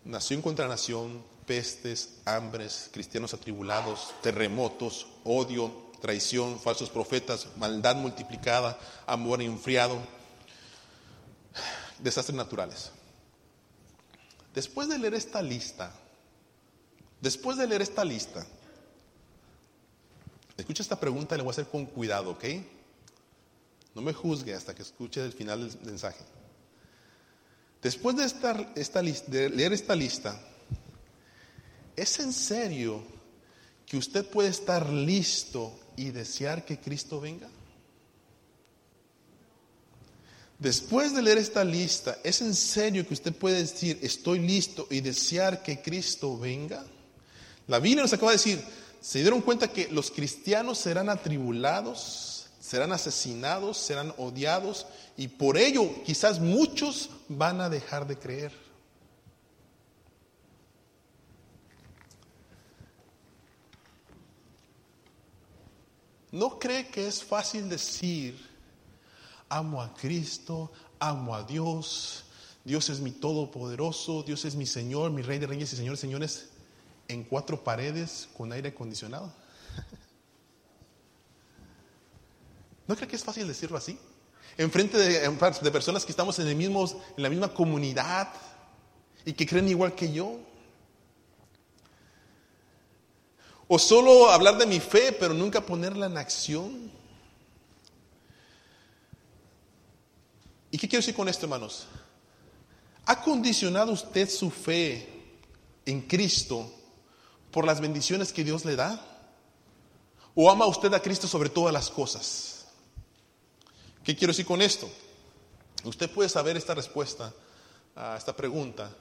nación 0.06 0.40
contra 0.40 0.68
nación, 0.68 1.22
pestes, 1.46 2.18
hambres, 2.24 2.90
cristianos 2.92 3.32
atribulados, 3.32 4.12
terremotos, 4.22 5.06
odio, 5.24 5.72
traición, 6.00 6.60
falsos 6.60 6.90
profetas, 6.90 7.48
maldad 7.56 7.96
multiplicada, 7.96 8.78
amor 9.06 9.40
enfriado, 9.40 9.98
desastres 11.98 12.36
naturales. 12.36 12.90
Después 14.54 14.88
de 14.88 14.98
leer 14.98 15.14
esta 15.14 15.40
lista, 15.42 15.92
después 17.20 17.56
de 17.56 17.66
leer 17.66 17.82
esta 17.82 18.04
lista, 18.04 18.46
escucha 20.56 20.82
esta 20.82 20.98
pregunta 20.98 21.34
y 21.34 21.38
le 21.38 21.44
voy 21.44 21.50
a 21.50 21.52
hacer 21.52 21.66
con 21.66 21.86
cuidado, 21.86 22.30
¿ok? 22.30 22.44
No 23.94 24.02
me 24.02 24.12
juzgue 24.12 24.54
hasta 24.54 24.74
que 24.74 24.82
escuche 24.82 25.24
el 25.24 25.32
final 25.32 25.68
del 25.68 25.80
mensaje. 25.82 26.24
Después 27.82 28.16
de, 28.16 28.24
esta 28.24 29.02
de 29.02 29.50
leer 29.50 29.72
esta 29.72 29.94
lista, 29.94 30.40
¿es 31.96 32.20
en 32.20 32.32
serio 32.32 33.02
que 33.86 33.96
usted 33.96 34.24
puede 34.26 34.50
estar 34.50 34.88
listo 34.88 35.72
y 35.96 36.10
desear 36.10 36.64
que 36.64 36.78
Cristo 36.78 37.20
venga? 37.20 37.48
Después 40.58 41.14
de 41.14 41.22
leer 41.22 41.38
esta 41.38 41.64
lista, 41.64 42.18
¿es 42.24 42.40
en 42.40 42.54
serio 42.54 43.06
que 43.06 43.14
usted 43.14 43.34
puede 43.34 43.58
decir, 43.58 43.98
estoy 44.02 44.38
listo 44.38 44.86
y 44.90 45.00
desear 45.00 45.62
que 45.62 45.82
Cristo 45.82 46.38
venga? 46.38 46.84
La 47.66 47.78
Biblia 47.78 48.02
nos 48.02 48.12
acaba 48.12 48.30
de 48.30 48.38
decir, 48.38 48.64
¿se 49.00 49.18
dieron 49.18 49.42
cuenta 49.42 49.68
que 49.68 49.88
los 49.88 50.10
cristianos 50.10 50.78
serán 50.78 51.10
atribulados, 51.10 52.46
serán 52.58 52.92
asesinados, 52.92 53.76
serán 53.76 54.14
odiados 54.16 54.86
y 55.16 55.28
por 55.28 55.58
ello 55.58 56.02
quizás 56.04 56.40
muchos 56.40 57.10
van 57.28 57.60
a 57.60 57.68
dejar 57.68 58.06
de 58.06 58.18
creer? 58.18 58.65
¿No 66.36 66.58
cree 66.58 66.88
que 66.88 67.08
es 67.08 67.24
fácil 67.24 67.66
decir, 67.66 68.38
amo 69.48 69.80
a 69.80 69.94
Cristo, 69.94 70.70
amo 70.98 71.34
a 71.34 71.42
Dios, 71.44 72.26
Dios 72.62 72.90
es 72.90 73.00
mi 73.00 73.10
todopoderoso, 73.10 74.22
Dios 74.22 74.44
es 74.44 74.54
mi 74.54 74.66
Señor, 74.66 75.10
mi 75.12 75.22
Rey 75.22 75.38
de 75.38 75.46
Reyes 75.46 75.72
y 75.72 75.76
Señores, 75.76 75.98
señores, 75.98 76.50
en 77.08 77.24
cuatro 77.24 77.64
paredes 77.64 78.28
con 78.36 78.52
aire 78.52 78.68
acondicionado? 78.68 79.32
¿No 82.86 82.94
cree 82.96 83.08
que 83.08 83.16
es 83.16 83.24
fácil 83.24 83.48
decirlo 83.48 83.78
así? 83.78 83.98
Enfrente 84.58 84.98
de, 84.98 85.20
de 85.30 85.70
personas 85.70 86.04
que 86.04 86.12
estamos 86.12 86.38
en, 86.38 86.48
el 86.48 86.56
mismo, 86.56 86.84
en 87.16 87.22
la 87.22 87.30
misma 87.30 87.48
comunidad 87.54 88.28
y 89.24 89.32
que 89.32 89.46
creen 89.46 89.70
igual 89.70 89.94
que 89.94 90.12
yo. 90.12 90.38
O 93.68 93.78
solo 93.78 94.30
hablar 94.30 94.58
de 94.58 94.66
mi 94.66 94.80
fe, 94.80 95.12
pero 95.12 95.34
nunca 95.34 95.64
ponerla 95.64 96.06
en 96.06 96.16
acción. 96.16 96.90
¿Y 100.70 100.78
qué 100.78 100.88
quiero 100.88 101.00
decir 101.00 101.14
con 101.14 101.28
esto, 101.28 101.46
hermanos? 101.46 101.86
¿Ha 103.06 103.22
condicionado 103.22 103.92
usted 103.92 104.28
su 104.28 104.50
fe 104.50 105.08
en 105.84 106.02
Cristo 106.02 106.70
por 107.50 107.64
las 107.64 107.80
bendiciones 107.80 108.32
que 108.32 108.44
Dios 108.44 108.64
le 108.64 108.76
da? 108.76 109.00
¿O 110.34 110.50
ama 110.50 110.66
usted 110.66 110.92
a 110.92 111.00
Cristo 111.00 111.26
sobre 111.26 111.48
todas 111.48 111.72
las 111.72 111.90
cosas? 111.90 112.66
¿Qué 114.04 114.14
quiero 114.14 114.32
decir 114.32 114.46
con 114.46 114.60
esto? 114.60 114.88
Usted 115.82 116.10
puede 116.10 116.28
saber 116.28 116.56
esta 116.56 116.74
respuesta 116.74 117.32
a 117.94 118.16
esta 118.16 118.36
pregunta 118.36 118.94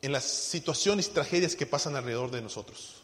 en 0.00 0.10
las 0.10 0.24
situaciones 0.24 1.08
y 1.08 1.10
tragedias 1.10 1.54
que 1.54 1.66
pasan 1.66 1.94
alrededor 1.96 2.30
de 2.30 2.40
nosotros. 2.40 3.01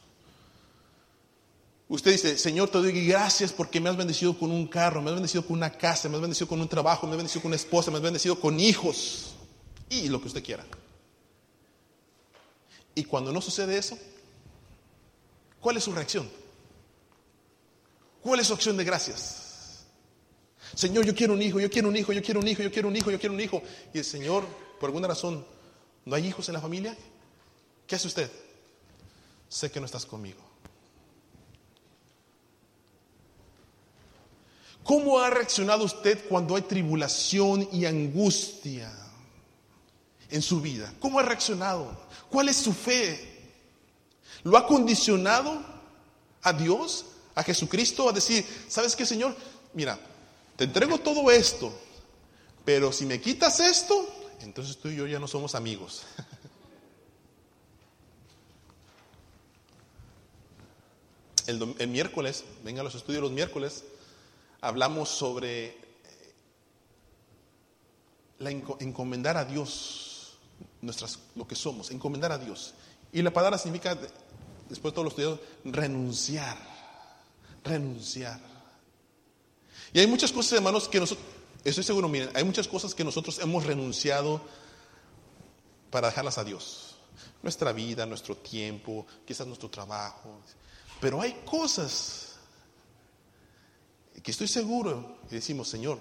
Usted 1.89 2.13
dice, 2.13 2.37
Señor, 2.37 2.69
te 2.69 2.79
doy 2.79 3.07
gracias 3.07 3.51
porque 3.51 3.81
me 3.81 3.89
has 3.89 3.97
bendecido 3.97 4.39
con 4.39 4.51
un 4.51 4.67
carro, 4.67 5.01
me 5.01 5.09
has 5.09 5.15
bendecido 5.15 5.47
con 5.47 5.57
una 5.57 5.71
casa, 5.71 6.09
me 6.09 6.17
has 6.17 6.21
bendecido 6.21 6.47
con 6.47 6.61
un 6.61 6.69
trabajo, 6.69 7.07
me 7.07 7.13
has 7.13 7.17
bendecido 7.17 7.41
con 7.41 7.49
una 7.49 7.57
esposa, 7.57 7.91
me 7.91 7.97
has 7.97 8.03
bendecido 8.03 8.39
con 8.39 8.61
hijos 8.61 9.35
y 9.89 10.09
lo 10.09 10.21
que 10.21 10.29
usted 10.29 10.45
quiera. 10.45 10.67
Y 12.95 13.05
cuando 13.05 13.33
no 13.33 13.41
sucede 13.41 13.79
eso, 13.79 13.99
¿cuál 15.61 15.79
es 15.79 15.85
su 15.85 15.93
reacción? 15.93 16.29
¿Cuál 18.23 18.41
es 18.41 18.49
su 18.49 18.53
acción 18.53 18.77
de 18.77 18.85
gracias? 18.85 19.87
Señor, 20.75 21.07
yo 21.07 21.15
quiero 21.15 21.33
un 21.33 21.41
hijo, 21.41 21.59
yo 21.59 21.71
quiero 21.71 21.89
un 21.89 21.97
hijo, 21.97 22.13
yo 22.13 22.23
quiero 22.23 22.41
un 22.41 22.49
hijo, 22.49 22.63
yo 22.63 22.71
quiero 22.71 22.89
un 22.89 22.97
hijo, 22.97 23.11
yo 23.11 23.19
quiero 23.19 23.35
un 23.35 23.41
hijo. 23.41 23.63
Y 23.95 23.99
el 23.99 24.05
Señor, 24.05 24.45
por 24.79 24.89
alguna 24.89 25.09
razón, 25.09 25.47
¿no 26.05 26.15
hay 26.15 26.27
hijos 26.27 26.49
en 26.49 26.55
la 26.55 26.61
familia? 26.61 26.95
¿Qué 27.87 27.95
hace 27.95 28.09
usted? 28.09 28.31
Sé 29.49 29.71
que 29.71 29.81
no 29.81 29.87
estás 29.87 30.05
conmigo. 30.05 30.48
¿Cómo 34.89 35.21
ha 35.21 35.29
reaccionado 35.29 35.85
usted 35.85 36.27
cuando 36.31 36.57
hay 36.57 36.63
tribulación 36.63 37.69
y 37.71 37.85
angustia 37.85 38.91
en 40.31 40.41
su 40.41 40.63
vida? 40.63 40.91
¿Cómo 40.99 41.19
ha 41.19 41.23
reaccionado? 41.23 41.95
¿Cuál 42.31 42.49
es 42.49 42.57
su 42.57 42.73
fe? 42.73 43.53
¿Lo 44.45 44.57
ha 44.57 44.67
condicionado 44.67 45.63
a 46.41 46.55
Dios, 46.55 47.05
a 47.35 47.43
Jesucristo, 47.43 48.09
a 48.09 48.13
decir, 48.13 48.47
¿sabes 48.67 48.97
qué, 48.97 49.05
Señor? 49.05 49.37
Mira, 49.75 50.01
te 50.57 50.65
entrego 50.65 50.97
todo 50.97 51.31
esto, 51.31 51.71
pero 52.65 52.91
si 52.91 53.05
me 53.05 53.21
quitas 53.21 53.61
esto, 53.61 54.09
entonces 54.41 54.79
tú 54.79 54.89
y 54.89 54.97
yo 54.97 55.07
ya 55.07 55.19
no 55.19 55.29
somos 55.29 55.55
amigos. 55.55 56.05
El, 61.47 61.75
el 61.79 61.89
miércoles, 61.89 62.45
venga 62.65 62.81
a 62.81 62.85
los 62.85 62.95
estudios 62.95 63.23
los 63.23 63.33
miércoles, 63.33 63.85
hablamos 64.61 65.09
sobre 65.09 65.67
eh, 65.67 65.75
encomendar 68.81 69.37
a 69.37 69.45
Dios 69.45 70.39
nuestras, 70.81 71.19
lo 71.35 71.47
que 71.47 71.55
somos, 71.55 71.91
encomendar 71.91 72.33
a 72.33 72.39
Dios. 72.39 72.75
Y 73.13 73.23
la 73.23 73.33
palabra 73.33 73.59
significa, 73.59 73.97
después 74.69 74.93
de 74.93 74.93
todos 74.93 75.05
los 75.05 75.13
estudios, 75.13 75.41
renunciar, 75.65 76.59
renunciar. 77.65 78.41
Y 79.93 80.01
hay 80.01 80.07
muchas 80.07 80.33
cosas, 80.33 80.53
hermanos, 80.53 80.89
que 80.89 81.01
nosotros, 81.01 81.27
estoy 81.65 81.85
seguro, 81.85 82.09
miren, 82.09 82.31
hay 82.35 82.45
muchas 82.45 82.69
cosas 82.69 82.95
que 82.95 83.05
nosotros 83.05 83.39
hemos 83.39 83.65
renunciado 83.65 84.41
para 85.91 86.09
dejarlas 86.09 86.39
a 86.39 86.45
Dios. 86.45 86.97
Nuestra 87.43 87.73
vida, 87.73 88.05
nuestro 88.05 88.37
tiempo, 88.37 89.07
quizás 89.25 89.47
nuestro 89.47 89.71
trabajo. 89.71 90.41
Pero 91.01 91.21
hay 91.21 91.41
cosas 91.45 92.28
que 94.21 94.31
estoy 94.31 94.49
seguro 94.49 95.19
y 95.31 95.35
decimos, 95.35 95.69
Señor, 95.69 95.99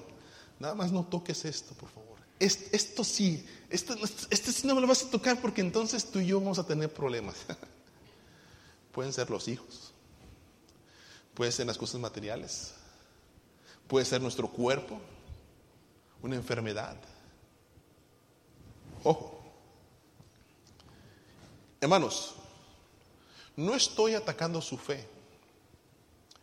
nada 0.59 0.75
más 0.75 0.91
no 0.91 1.05
toques 1.05 1.45
esto, 1.45 1.73
por 1.75 1.89
favor. 1.89 2.17
Esto, 2.39 3.03
sí, 3.03 3.45
esto, 3.69 3.95
este 4.29 4.51
sí 4.51 4.67
no 4.67 4.75
me 4.75 4.81
lo 4.81 4.87
vas 4.87 5.03
a 5.03 5.09
tocar 5.09 5.41
porque 5.41 5.61
entonces 5.61 6.05
tú 6.05 6.19
y 6.19 6.27
yo 6.27 6.39
vamos 6.39 6.59
a 6.59 6.65
tener 6.65 6.93
problemas. 6.93 7.35
Pueden 8.91 9.13
ser 9.13 9.29
los 9.29 9.47
hijos, 9.47 9.93
pueden 11.35 11.53
ser 11.53 11.67
las 11.67 11.77
cosas 11.77 12.01
materiales, 12.01 12.73
puede 13.87 14.05
ser 14.05 14.19
nuestro 14.21 14.47
cuerpo, 14.47 14.99
una 16.23 16.35
enfermedad. 16.35 16.97
Ojo, 19.03 19.39
hermanos, 21.79 22.33
no 23.55 23.75
estoy 23.75 24.15
atacando 24.15 24.63
su 24.63 24.79
fe 24.79 25.07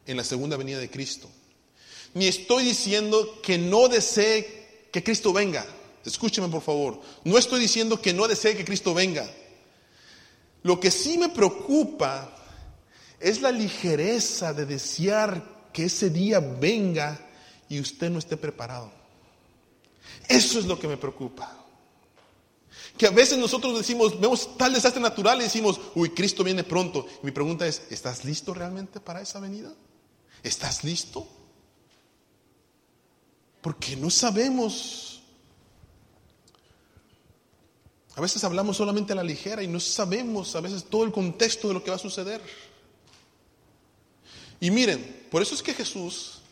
en 0.06 0.16
la 0.16 0.22
segunda 0.22 0.56
venida 0.56 0.78
de 0.78 0.88
Cristo 0.88 1.28
ni 2.14 2.26
estoy 2.26 2.64
diciendo 2.64 3.40
que 3.42 3.58
no 3.58 3.88
desee 3.88 4.88
que 4.92 5.02
Cristo 5.02 5.32
venga. 5.32 5.66
Escúcheme 6.04 6.48
por 6.48 6.62
favor. 6.62 7.00
No 7.24 7.36
estoy 7.36 7.60
diciendo 7.60 8.00
que 8.00 8.12
no 8.12 8.28
desee 8.28 8.56
que 8.56 8.64
Cristo 8.64 8.94
venga. 8.94 9.28
Lo 10.62 10.78
que 10.78 10.90
sí 10.90 11.18
me 11.18 11.28
preocupa 11.28 12.30
es 13.20 13.42
la 13.42 13.50
ligereza 13.50 14.52
de 14.52 14.66
desear 14.66 15.70
que 15.72 15.86
ese 15.86 16.10
día 16.10 16.40
venga 16.40 17.18
y 17.68 17.80
usted 17.80 18.10
no 18.10 18.18
esté 18.18 18.36
preparado. 18.36 18.92
Eso 20.28 20.58
es 20.58 20.66
lo 20.66 20.78
que 20.78 20.88
me 20.88 20.96
preocupa. 20.96 21.64
Que 22.96 23.08
a 23.08 23.10
veces 23.10 23.38
nosotros 23.38 23.76
decimos, 23.76 24.20
vemos 24.20 24.56
tal 24.56 24.72
desastre 24.72 25.02
natural 25.02 25.40
y 25.40 25.44
decimos, 25.44 25.80
uy, 25.96 26.10
Cristo 26.10 26.44
viene 26.44 26.62
pronto. 26.62 27.06
Y 27.22 27.26
mi 27.26 27.32
pregunta 27.32 27.66
es, 27.66 27.82
¿estás 27.90 28.24
listo 28.24 28.54
realmente 28.54 29.00
para 29.00 29.20
esa 29.20 29.40
venida? 29.40 29.72
¿Estás 30.42 30.84
listo? 30.84 31.26
Porque 33.64 33.96
no 33.96 34.10
sabemos. 34.10 35.22
A 38.14 38.20
veces 38.20 38.44
hablamos 38.44 38.76
solamente 38.76 39.14
a 39.14 39.16
la 39.16 39.22
ligera 39.22 39.62
y 39.62 39.66
no 39.66 39.80
sabemos 39.80 40.54
a 40.54 40.60
veces 40.60 40.84
todo 40.84 41.04
el 41.04 41.12
contexto 41.12 41.68
de 41.68 41.74
lo 41.74 41.82
que 41.82 41.88
va 41.88 41.96
a 41.96 41.98
suceder. 41.98 42.42
Y 44.60 44.70
miren, 44.70 45.26
por 45.30 45.40
eso 45.40 45.54
es 45.54 45.62
que 45.62 45.72
Jesús 45.72 46.42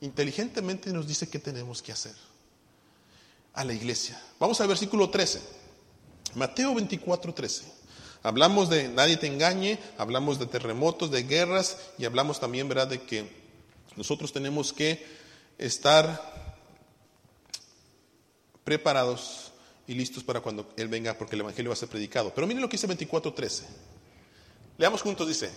inteligentemente 0.00 0.92
nos 0.92 1.06
dice 1.06 1.28
qué 1.28 1.38
tenemos 1.38 1.82
que 1.82 1.92
hacer 1.92 2.16
a 3.54 3.64
la 3.64 3.72
iglesia. 3.72 4.20
Vamos 4.40 4.60
al 4.60 4.66
versículo 4.66 5.08
13. 5.08 5.40
Mateo 6.34 6.74
24, 6.74 7.32
13. 7.32 7.64
Hablamos 8.24 8.68
de 8.68 8.88
nadie 8.88 9.16
te 9.16 9.28
engañe, 9.28 9.78
hablamos 9.98 10.40
de 10.40 10.46
terremotos, 10.46 11.12
de 11.12 11.22
guerras 11.22 11.76
y 11.96 12.06
hablamos 12.06 12.40
también, 12.40 12.68
¿verdad?, 12.68 12.88
de 12.88 13.00
que 13.00 13.30
nosotros 13.94 14.32
tenemos 14.32 14.72
que 14.72 15.06
estar 15.58 16.39
preparados 18.70 19.50
y 19.88 19.94
listos 19.94 20.22
para 20.22 20.40
cuando 20.40 20.72
Él 20.76 20.86
venga, 20.86 21.18
porque 21.18 21.34
el 21.34 21.40
Evangelio 21.40 21.70
va 21.70 21.72
a 21.72 21.76
ser 21.76 21.88
predicado. 21.88 22.32
Pero 22.32 22.46
miren 22.46 22.62
lo 22.62 22.68
que 22.68 22.76
dice 22.76 22.86
24.13. 22.86 23.64
Leamos 24.78 25.02
juntos, 25.02 25.26
dice, 25.26 25.50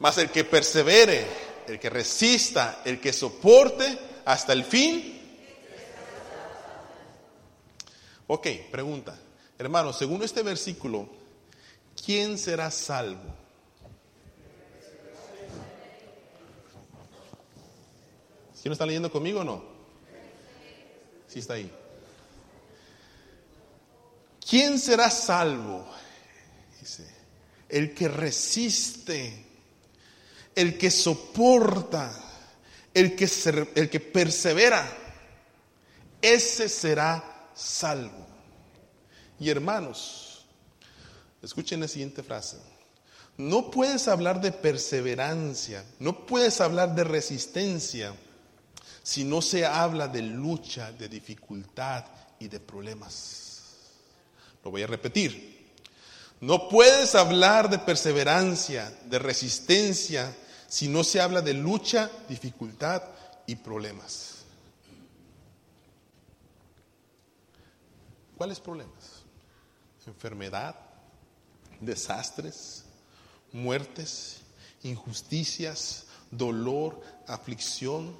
mas 0.00 0.18
el 0.18 0.28
que 0.28 0.42
persevere, 0.42 1.24
el 1.68 1.78
que 1.78 1.88
resista, 1.88 2.82
el 2.84 2.98
que 2.98 3.12
soporte 3.12 3.96
hasta 4.24 4.52
el 4.54 4.64
fin. 4.64 5.20
Ok, 8.26 8.48
pregunta. 8.72 9.16
Hermanos, 9.56 9.96
según 9.96 10.24
este 10.24 10.42
versículo, 10.42 11.08
¿quién 12.04 12.38
será 12.38 12.72
salvo? 12.72 13.36
¿Sí 18.52 18.68
no 18.68 18.72
está 18.72 18.84
leyendo 18.84 19.12
conmigo 19.12 19.42
o 19.42 19.44
no? 19.44 19.62
Sí 21.28 21.38
está 21.38 21.54
ahí. 21.54 21.70
¿Quién 24.52 24.78
será 24.78 25.08
salvo? 25.08 25.82
Dice, 26.78 27.06
el 27.70 27.94
que 27.94 28.06
resiste, 28.06 29.46
el 30.54 30.76
que 30.76 30.90
soporta, 30.90 32.12
el 32.92 33.16
que, 33.16 33.24
el 33.74 33.88
que 33.88 33.98
persevera, 33.98 34.86
ese 36.20 36.68
será 36.68 37.48
salvo. 37.54 38.26
Y 39.40 39.48
hermanos, 39.48 40.44
escuchen 41.40 41.80
la 41.80 41.88
siguiente 41.88 42.22
frase. 42.22 42.58
No 43.38 43.70
puedes 43.70 44.06
hablar 44.06 44.42
de 44.42 44.52
perseverancia, 44.52 45.82
no 45.98 46.26
puedes 46.26 46.60
hablar 46.60 46.94
de 46.94 47.04
resistencia 47.04 48.14
si 49.02 49.24
no 49.24 49.40
se 49.40 49.64
habla 49.64 50.08
de 50.08 50.20
lucha, 50.20 50.92
de 50.92 51.08
dificultad 51.08 52.04
y 52.38 52.48
de 52.48 52.60
problemas. 52.60 53.51
Lo 54.64 54.70
voy 54.70 54.82
a 54.82 54.86
repetir. 54.86 55.52
No 56.40 56.68
puedes 56.68 57.14
hablar 57.14 57.70
de 57.70 57.78
perseverancia, 57.78 58.92
de 59.04 59.18
resistencia, 59.18 60.34
si 60.66 60.88
no 60.88 61.04
se 61.04 61.20
habla 61.20 61.40
de 61.40 61.54
lucha, 61.54 62.10
dificultad 62.28 63.02
y 63.46 63.56
problemas. 63.56 64.38
¿Cuáles 68.36 68.58
problemas? 68.58 69.22
Enfermedad, 70.06 70.74
desastres, 71.80 72.84
muertes, 73.52 74.38
injusticias, 74.82 76.06
dolor, 76.30 77.00
aflicción. 77.28 78.16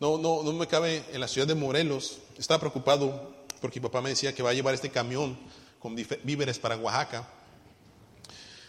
No, 0.00 0.18
no, 0.18 0.42
no 0.42 0.52
me 0.52 0.66
cabe 0.66 1.04
en 1.12 1.20
la 1.20 1.28
ciudad 1.28 1.46
de 1.46 1.54
Morelos. 1.54 2.18
Estaba 2.36 2.60
preocupado 2.60 3.41
porque 3.62 3.80
mi 3.80 3.84
papá 3.84 4.02
me 4.02 4.10
decía 4.10 4.34
que 4.34 4.42
va 4.42 4.50
a 4.50 4.52
llevar 4.52 4.74
este 4.74 4.90
camión 4.90 5.38
con 5.78 5.94
víveres 5.94 6.58
para 6.58 6.76
Oaxaca. 6.76 7.26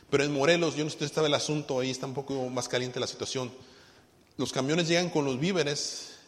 Pero 0.09 0.23
en 0.23 0.31
Morelos, 0.31 0.75
yo 0.75 0.83
no 0.83 0.89
sé 0.91 1.03
estaba 1.03 1.27
el 1.27 1.33
asunto, 1.33 1.79
ahí 1.79 1.89
está 1.89 2.05
un 2.05 2.13
poco 2.13 2.47
más 2.49 2.69
caliente 2.69 2.99
la 2.99 3.07
situación. 3.07 3.51
Los 4.37 4.53
camiones 4.53 4.87
llegan 4.87 5.09
con 5.09 5.25
los 5.25 5.39
víveres 5.39 6.19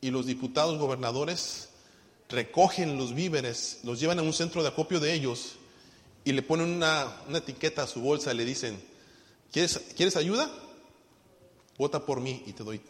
y 0.00 0.10
los 0.10 0.24
diputados 0.24 0.78
gobernadores 0.78 1.68
recogen 2.28 2.96
los 2.96 3.14
víveres, 3.14 3.80
los 3.84 4.00
llevan 4.00 4.18
a 4.18 4.22
un 4.22 4.32
centro 4.32 4.62
de 4.62 4.68
acopio 4.68 4.98
de 4.98 5.12
ellos 5.12 5.56
y 6.24 6.32
le 6.32 6.42
ponen 6.42 6.70
una, 6.70 7.14
etiqueta 7.34 7.82
a 7.82 7.86
su 7.86 8.00
bolsa 8.00 8.32
y 8.32 8.36
le 8.36 8.44
dicen, 8.44 8.82
¿quieres, 9.52 9.78
¿quieres 9.94 10.16
ayuda? 10.16 10.50
Vota 11.78 12.04
por 12.04 12.20
mí 12.20 12.42
y 12.46 12.52
te 12.52 12.64
doy. 12.64 12.80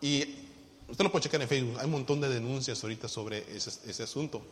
Y 0.00 0.41
usted 0.92 1.04
lo 1.04 1.10
puede 1.10 1.24
checar 1.24 1.40
en 1.40 1.48
Facebook, 1.48 1.78
hay 1.78 1.86
un 1.86 1.92
montón 1.92 2.20
de 2.20 2.28
denuncias 2.28 2.82
ahorita 2.82 3.08
sobre 3.08 3.44
ese, 3.56 4.02
asunto. 4.02 4.42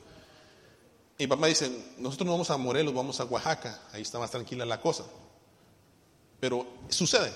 Y 1.18 1.26
papá 1.26 1.46
dice, 1.46 1.70
nosotros 1.98 2.24
no 2.26 2.32
vamos 2.32 2.50
a 2.50 2.56
Morelos, 2.56 2.94
vamos 2.94 3.20
a 3.20 3.26
Oaxaca, 3.26 3.82
ahí 3.92 4.00
está 4.00 4.18
más 4.18 4.30
tranquila 4.30 4.64
la 4.64 4.80
cosa. 4.80 5.04
Pero 6.40 6.66
sucede, 6.88 7.30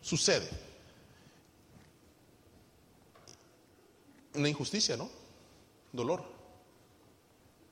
sucede. 0.00 0.48
Una 4.32 4.48
injusticia, 4.48 4.96
¿no? 4.96 5.10
Dolor. 5.92 6.24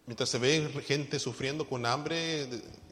Mientras 0.06 0.28
se 0.28 0.36
ve 0.38 0.68
gente 0.86 1.18
sufriendo 1.18 1.66
con 1.66 1.86
hambre, 1.86 2.46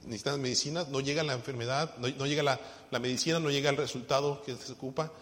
necesitan 0.05 0.40
medicinas, 0.40 0.88
no 0.88 1.01
llega 1.01 1.23
la 1.23 1.35
enfermedad, 1.35 1.94
no, 1.99 2.27
llega 2.27 2.42
la, 2.42 2.99
medicina, 2.99 3.38
no 3.38 3.51
llega 3.51 3.68
el 3.68 3.77
resultado 3.77 4.40
que 4.42 4.57
se 4.57 4.73
ocupa, 4.73 5.12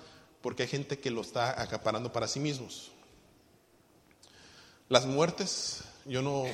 porque 0.42 0.64
hay 0.64 0.68
gente 0.68 0.98
que 0.98 1.10
lo 1.10 1.20
está 1.20 1.60
acaparando 1.60 2.12
para 2.12 2.28
sí 2.28 2.40
mismos. 2.40 2.90
Las 4.88 5.06
muertes, 5.06 5.84
yo 6.06 6.22
no, 6.22 6.44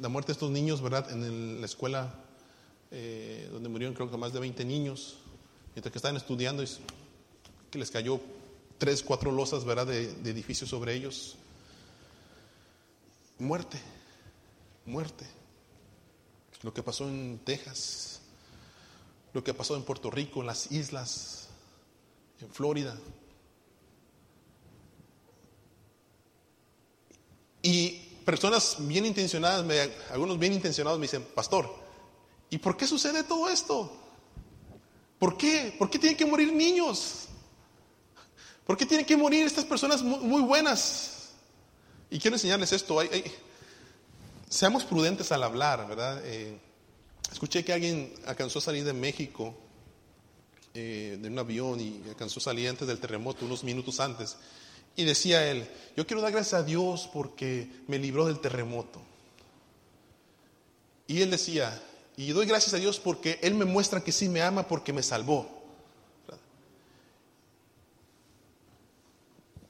la 0.00 0.08
muerte 0.08 0.28
de 0.28 0.32
estos 0.32 0.50
niños, 0.50 0.82
¿verdad? 0.82 1.10
En 1.10 1.60
la 1.60 1.66
escuela 1.66 2.14
eh, 2.90 3.48
donde 3.52 3.68
murieron 3.68 3.94
creo 3.94 4.10
que 4.10 4.16
más 4.16 4.32
de 4.32 4.40
20 4.40 4.64
niños, 4.64 5.16
mientras 5.74 5.92
que 5.92 5.98
estaban 5.98 6.16
estudiando, 6.16 6.64
que 7.70 7.78
les 7.78 7.90
cayó 7.90 8.20
tres, 8.78 9.02
cuatro 9.02 9.30
losas, 9.30 9.64
¿verdad? 9.64 9.86
De, 9.86 10.12
de 10.12 10.30
edificios 10.30 10.70
sobre 10.70 10.94
ellos. 10.94 11.36
Muerte, 13.38 13.78
muerte. 14.84 15.26
Lo 16.62 16.72
que 16.72 16.82
pasó 16.82 17.08
en 17.08 17.40
Texas, 17.44 18.20
lo 19.32 19.42
que 19.42 19.54
pasó 19.54 19.76
en 19.76 19.82
Puerto 19.82 20.10
Rico, 20.10 20.40
en 20.40 20.46
las 20.46 20.70
islas, 20.70 21.41
en 22.42 22.52
Florida. 22.52 22.96
Y 27.62 27.90
personas 28.24 28.76
bien 28.80 29.06
intencionadas, 29.06 29.64
algunos 30.10 30.38
bien 30.38 30.52
intencionados 30.52 30.98
me 30.98 31.04
dicen, 31.04 31.24
pastor, 31.34 31.72
¿y 32.50 32.58
por 32.58 32.76
qué 32.76 32.86
sucede 32.86 33.22
todo 33.22 33.48
esto? 33.48 33.92
¿Por 35.18 35.36
qué? 35.36 35.74
¿Por 35.78 35.88
qué 35.88 35.98
tienen 35.98 36.16
que 36.16 36.26
morir 36.26 36.52
niños? 36.52 37.28
¿Por 38.66 38.76
qué 38.76 38.86
tienen 38.86 39.06
que 39.06 39.16
morir 39.16 39.46
estas 39.46 39.64
personas 39.64 40.02
muy, 40.02 40.42
buenas? 40.42 41.30
Y 42.10 42.18
quiero 42.18 42.36
enseñarles 42.36 42.72
esto. 42.72 42.98
seamos 44.48 44.84
prudentes 44.84 45.30
al 45.30 45.44
hablar, 45.44 45.86
¿verdad? 45.88 46.20
Eh, 46.24 46.58
escuché 47.30 47.64
que 47.64 47.72
alguien 47.72 48.12
alcanzó 48.26 48.58
a 48.58 48.62
salir 48.62 48.84
de 48.84 48.92
México 48.92 49.54
eh, 50.74 51.18
de 51.20 51.28
un 51.28 51.38
avión 51.38 51.80
y 51.80 52.02
alcanzó 52.08 52.40
a 52.40 52.44
salir 52.44 52.68
antes 52.68 52.86
del 52.88 52.98
terremoto, 52.98 53.44
unos 53.44 53.64
minutos 53.64 54.00
antes. 54.00 54.36
Y 54.96 55.04
decía 55.04 55.50
él, 55.50 55.66
yo 55.96 56.06
quiero 56.06 56.22
dar 56.22 56.32
gracias 56.32 56.60
a 56.60 56.64
Dios 56.64 57.08
porque 57.12 57.68
me 57.88 57.98
libró 57.98 58.26
del 58.26 58.40
terremoto. 58.40 59.00
Y 61.06 61.22
él 61.22 61.30
decía, 61.30 61.80
y 62.16 62.30
doy 62.32 62.46
gracias 62.46 62.74
a 62.74 62.76
Dios 62.76 63.00
porque 63.00 63.38
Él 63.42 63.54
me 63.54 63.64
muestra 63.64 64.02
que 64.02 64.12
sí 64.12 64.28
me 64.28 64.42
ama 64.42 64.66
porque 64.66 64.92
me 64.92 65.02
salvó. 65.02 65.60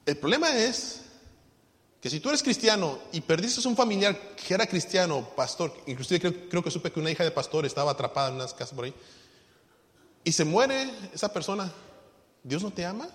El 0.05 0.17
problema 0.17 0.55
es 0.57 1.01
que 2.01 2.09
si 2.09 2.19
tú 2.19 2.27
eres 2.27 2.43
cristiano 2.43 2.99
y 3.13 3.21
perdiste 3.21 3.61
a 3.65 3.69
un 3.69 3.77
familiar 3.77 4.35
que 4.35 4.53
era 4.53 4.67
cristiano, 4.67 5.29
pastor, 5.37 5.73
inclusive 5.87 6.19
creo, 6.19 6.49
creo, 6.49 6.63
que 6.63 6.71
supe 6.71 6.91
que 6.91 6.99
una 6.99 7.09
hija 7.09 7.23
de 7.23 7.31
pastor 7.31 7.65
estaba 7.65 7.91
atrapada 7.91 8.27
en 8.27 8.35
unas 8.35 8.53
casas 8.53 8.75
por 8.75 8.83
ahí, 8.83 8.93
y 10.23 10.31
se 10.31 10.45
muere 10.45 10.89
esa 11.13 11.31
persona, 11.31 11.71
¿Dios 12.43 12.63
no 12.63 12.71
te 12.71 12.85
ama? 12.85 13.07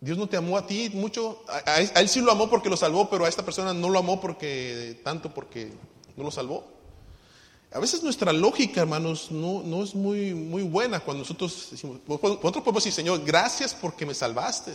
Dios 0.00 0.18
no 0.18 0.28
te 0.28 0.36
amó 0.36 0.56
a 0.56 0.66
ti 0.66 0.90
mucho. 0.92 1.42
A, 1.48 1.80
él 1.80 2.08
sí 2.08 2.20
lo 2.20 2.30
amó 2.30 2.50
porque 2.50 2.68
lo 2.68 2.76
salvó, 2.76 3.08
pero 3.08 3.24
a 3.24 3.28
esta 3.28 3.44
persona 3.44 3.72
no 3.72 3.88
lo 3.88 3.98
amó 3.98 4.20
porque 4.20 5.00
tanto 5.02 5.32
porque 5.32 5.72
no 6.16 6.24
lo 6.24 6.30
salvó. 6.30 6.64
A 7.72 7.80
veces 7.80 8.02
nuestra 8.02 8.32
lógica, 8.32 8.82
hermanos, 8.82 9.30
no, 9.30 9.62
no 9.62 9.82
es 9.82 9.94
muy, 9.94 10.34
muy 10.34 10.62
buena 10.62 11.00
cuando 11.00 11.22
nosotros 11.22 11.68
decimos, 11.70 11.98
nosotros 12.06 12.62
podemos 12.62 12.84
decir, 12.84 12.92
Señor, 12.92 13.24
gracias 13.24 13.74
porque 13.74 14.06
me 14.06 14.14
salvaste. 14.14 14.72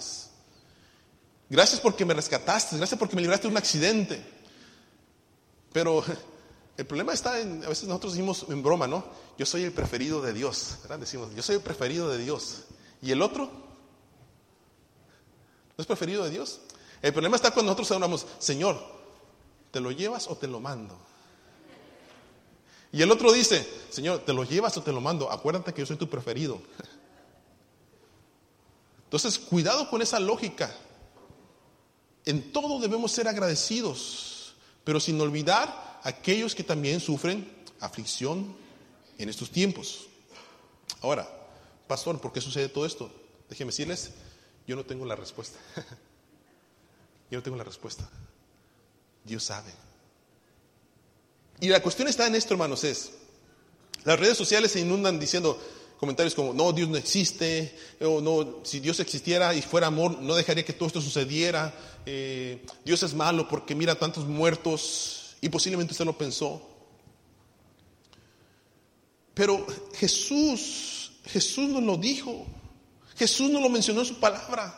Gracias 1.49 1.79
porque 1.79 2.05
me 2.05 2.13
rescataste. 2.13 2.77
Gracias 2.77 2.99
porque 2.99 3.15
me 3.15 3.21
libraste 3.21 3.47
de 3.47 3.51
un 3.51 3.57
accidente. 3.57 4.21
Pero 5.71 6.03
el 6.81 6.87
problema 6.87 7.13
está 7.13 7.39
en, 7.39 7.63
a 7.63 7.69
veces 7.69 7.87
nosotros 7.87 8.13
decimos 8.13 8.47
en 8.49 8.63
broma, 8.63 8.87
¿no? 8.87 9.05
Yo 9.37 9.45
soy 9.45 9.65
el 9.65 9.71
preferido 9.71 10.19
de 10.19 10.33
Dios. 10.33 10.79
Decimos, 10.99 11.31
yo 11.35 11.43
soy 11.43 11.57
el 11.57 11.61
preferido 11.61 12.09
de 12.09 12.17
Dios. 12.17 12.63
¿Y 13.03 13.11
el 13.11 13.21
otro? 13.21 13.51
es 15.77 15.85
preferido 15.85 16.23
de 16.23 16.31
Dios? 16.31 16.61
El 17.03 17.13
problema 17.13 17.35
está 17.35 17.51
cuando 17.51 17.69
nosotros 17.69 17.91
hablamos, 17.91 18.25
Señor, 18.39 18.79
¿te 19.69 19.79
lo 19.79 19.91
llevas 19.91 20.27
o 20.27 20.35
te 20.35 20.47
lo 20.47 20.59
mando? 20.59 20.97
Y 22.91 23.03
el 23.03 23.11
otro 23.11 23.31
dice, 23.31 23.67
Señor, 23.91 24.25
¿te 24.25 24.33
lo 24.33 24.43
llevas 24.43 24.75
o 24.75 24.81
te 24.81 24.91
lo 24.91 25.01
mando? 25.01 25.31
Acuérdate 25.31 25.75
que 25.75 25.81
yo 25.81 25.85
soy 25.85 25.97
tu 25.97 26.09
preferido. 26.09 26.59
Entonces, 29.03 29.37
cuidado 29.37 29.87
con 29.87 30.01
esa 30.01 30.19
lógica. 30.19 30.75
En 32.25 32.51
todo 32.51 32.79
debemos 32.79 33.11
ser 33.11 33.27
agradecidos, 33.27 34.55
pero 34.83 34.99
sin 34.99 35.21
olvidar 35.21 35.90
aquellos 36.03 36.55
que 36.55 36.63
también 36.63 36.99
sufren 36.99 37.49
aflicción 37.79 38.55
en 39.17 39.29
estos 39.29 39.49
tiempos. 39.51 40.07
Ahora, 41.01 41.29
pastor, 41.87 42.19
¿por 42.19 42.31
qué 42.31 42.41
sucede 42.41 42.69
todo 42.69 42.85
esto? 42.85 43.11
Déjenme 43.49 43.71
decirles, 43.71 44.11
yo 44.67 44.75
no 44.75 44.85
tengo 44.85 45.05
la 45.05 45.15
respuesta. 45.15 45.59
Yo 47.31 47.37
no 47.37 47.43
tengo 47.43 47.55
la 47.55 47.63
respuesta. 47.63 48.09
Dios 49.23 49.45
sabe. 49.45 49.71
Y 51.61 51.69
la 51.69 51.81
cuestión 51.81 52.09
está 52.09 52.27
en 52.27 52.35
esto, 52.35 52.53
hermanos, 52.55 52.83
es, 52.83 53.11
las 54.03 54.19
redes 54.19 54.37
sociales 54.37 54.71
se 54.71 54.81
inundan 54.81 55.17
diciendo, 55.19 55.57
comentarios 55.97 56.35
como, 56.35 56.53
no, 56.53 56.73
Dios 56.73 56.89
no 56.89 56.97
existe, 56.97 57.77
o 58.01 58.19
no, 58.19 58.59
si 58.63 58.79
Dios 58.79 58.99
existiera 58.99 59.53
y 59.53 59.61
fuera 59.61 59.87
amor, 59.87 60.19
no 60.19 60.35
dejaría 60.35 60.65
que 60.65 60.73
todo 60.73 60.87
esto 60.87 60.99
sucediera, 61.01 61.73
eh, 62.05 62.65
Dios 62.83 63.03
es 63.03 63.13
malo 63.13 63.47
porque 63.47 63.75
mira 63.75 63.93
tantos 63.95 64.25
muertos, 64.25 65.20
y 65.41 65.49
posiblemente 65.49 65.91
usted 65.91 66.05
lo 66.05 66.17
pensó. 66.17 66.61
Pero 69.33 69.65
Jesús, 69.95 71.13
Jesús 71.25 71.69
nos 71.69 71.83
lo 71.83 71.97
dijo, 71.97 72.45
Jesús 73.17 73.49
nos 73.49 73.61
lo 73.61 73.69
mencionó 73.69 74.01
en 74.01 74.05
su 74.05 74.19
palabra. 74.19 74.77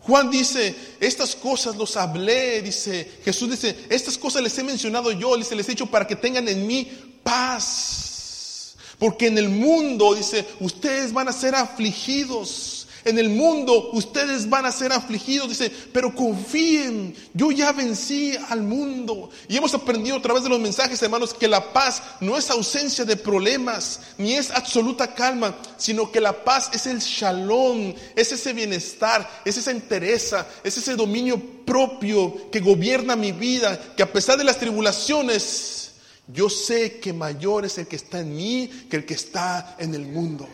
Juan 0.00 0.30
dice, 0.30 0.74
estas 1.00 1.34
cosas 1.34 1.76
los 1.76 1.96
hablé, 1.96 2.62
dice, 2.62 3.20
Jesús 3.24 3.50
dice, 3.50 3.86
estas 3.90 4.16
cosas 4.16 4.42
les 4.42 4.56
he 4.56 4.62
mencionado 4.62 5.10
yo, 5.10 5.36
les 5.36 5.50
he 5.50 5.56
dicho 5.56 5.86
para 5.86 6.06
que 6.06 6.14
tengan 6.16 6.48
en 6.48 6.66
mí 6.66 6.88
paz. 7.22 8.76
Porque 8.98 9.26
en 9.26 9.36
el 9.36 9.48
mundo, 9.48 10.14
dice, 10.14 10.46
ustedes 10.60 11.12
van 11.12 11.28
a 11.28 11.32
ser 11.32 11.54
afligidos. 11.54 12.75
En 13.06 13.20
el 13.20 13.28
mundo 13.28 13.90
ustedes 13.92 14.50
van 14.50 14.66
a 14.66 14.72
ser 14.72 14.92
afligidos, 14.92 15.48
dice, 15.48 15.70
pero 15.92 16.12
confíen, 16.12 17.14
yo 17.34 17.52
ya 17.52 17.70
vencí 17.70 18.36
al 18.48 18.62
mundo. 18.62 19.30
Y 19.48 19.56
hemos 19.56 19.72
aprendido 19.74 20.16
a 20.16 20.22
través 20.22 20.42
de 20.42 20.48
los 20.48 20.58
mensajes, 20.58 21.00
hermanos, 21.00 21.32
que 21.32 21.46
la 21.46 21.72
paz 21.72 22.02
no 22.20 22.36
es 22.36 22.50
ausencia 22.50 23.04
de 23.04 23.16
problemas, 23.16 24.00
ni 24.18 24.34
es 24.34 24.50
absoluta 24.50 25.14
calma, 25.14 25.56
sino 25.76 26.10
que 26.10 26.20
la 26.20 26.44
paz 26.44 26.68
es 26.72 26.88
el 26.88 26.98
shalom, 26.98 27.94
es 28.16 28.32
ese 28.32 28.52
bienestar, 28.52 29.30
es 29.44 29.56
esa 29.56 29.70
entereza, 29.70 30.44
es 30.64 30.76
ese 30.76 30.96
dominio 30.96 31.40
propio 31.64 32.50
que 32.50 32.58
gobierna 32.58 33.14
mi 33.14 33.30
vida, 33.30 33.94
que 33.96 34.02
a 34.02 34.12
pesar 34.12 34.36
de 34.36 34.42
las 34.42 34.58
tribulaciones, 34.58 35.92
yo 36.26 36.50
sé 36.50 36.98
que 36.98 37.12
mayor 37.12 37.66
es 37.66 37.78
el 37.78 37.86
que 37.86 37.94
está 37.94 38.18
en 38.18 38.34
mí 38.34 38.68
que 38.90 38.96
el 38.96 39.06
que 39.06 39.14
está 39.14 39.76
en 39.78 39.94
el 39.94 40.08
mundo. 40.08 40.48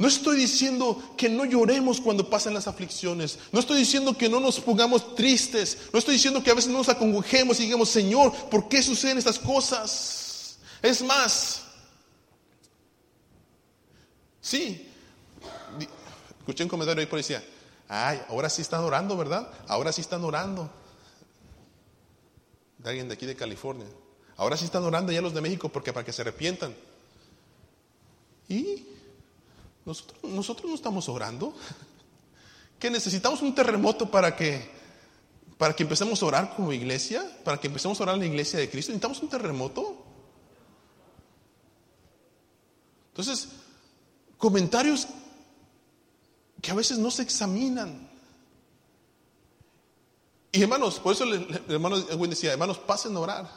No 0.00 0.08
estoy 0.08 0.38
diciendo 0.38 1.12
que 1.14 1.28
no 1.28 1.44
lloremos 1.44 2.00
cuando 2.00 2.30
pasan 2.30 2.54
las 2.54 2.66
aflicciones. 2.66 3.38
No 3.52 3.60
estoy 3.60 3.80
diciendo 3.80 4.16
que 4.16 4.30
no 4.30 4.40
nos 4.40 4.58
pongamos 4.58 5.14
tristes. 5.14 5.76
No 5.92 5.98
estoy 5.98 6.14
diciendo 6.14 6.42
que 6.42 6.50
a 6.50 6.54
veces 6.54 6.70
no 6.70 6.78
nos 6.78 6.88
acongojemos 6.88 7.60
y 7.60 7.64
digamos, 7.64 7.90
Señor, 7.90 8.32
¿por 8.48 8.66
qué 8.66 8.82
suceden 8.82 9.18
estas 9.18 9.38
cosas? 9.38 10.56
Es 10.80 11.02
más, 11.02 11.64
sí, 14.40 14.88
escuché 16.38 16.64
un 16.64 16.70
comentario 16.70 17.02
ahí 17.02 17.06
por 17.06 17.18
decía, 17.18 17.44
ay, 17.86 18.22
ahora 18.30 18.48
sí 18.48 18.62
están 18.62 18.82
orando, 18.82 19.18
¿verdad? 19.18 19.52
Ahora 19.68 19.92
sí 19.92 20.00
están 20.00 20.24
orando. 20.24 20.70
De 22.78 22.88
alguien 22.88 23.06
de 23.06 23.12
aquí 23.12 23.26
de 23.26 23.36
California. 23.36 23.86
Ahora 24.38 24.56
sí 24.56 24.64
están 24.64 24.82
orando 24.82 25.12
ya 25.12 25.20
los 25.20 25.34
de 25.34 25.42
México 25.42 25.68
porque 25.68 25.92
para 25.92 26.06
que 26.06 26.12
se 26.14 26.22
arrepientan. 26.22 26.74
¿Y? 28.48 28.86
Nosotros, 29.84 30.64
no 30.70 30.74
estamos 30.74 31.08
orando. 31.08 31.54
Que 32.78 32.90
necesitamos 32.90 33.42
un 33.42 33.54
terremoto 33.54 34.10
para 34.10 34.34
que, 34.34 34.70
para 35.58 35.74
que 35.74 35.82
empecemos 35.82 36.22
a 36.22 36.26
orar 36.26 36.56
como 36.56 36.72
iglesia, 36.72 37.38
para 37.44 37.58
que 37.60 37.66
empecemos 37.66 38.00
a 38.00 38.04
orar 38.04 38.14
en 38.14 38.20
la 38.22 38.26
iglesia 38.26 38.58
de 38.58 38.70
Cristo. 38.70 38.90
Necesitamos 38.90 39.20
un 39.22 39.28
terremoto. 39.28 40.04
Entonces, 43.08 43.48
comentarios 44.38 45.08
que 46.62 46.70
a 46.70 46.74
veces 46.74 46.98
no 46.98 47.10
se 47.10 47.22
examinan. 47.22 48.08
Y 50.52 50.62
hermanos, 50.62 50.98
por 50.98 51.12
eso 51.12 51.24
el 51.24 51.62
hermano 51.68 51.98
decía, 52.00 52.52
hermanos, 52.52 52.78
pasen 52.78 53.14
a 53.16 53.20
orar. 53.20 53.50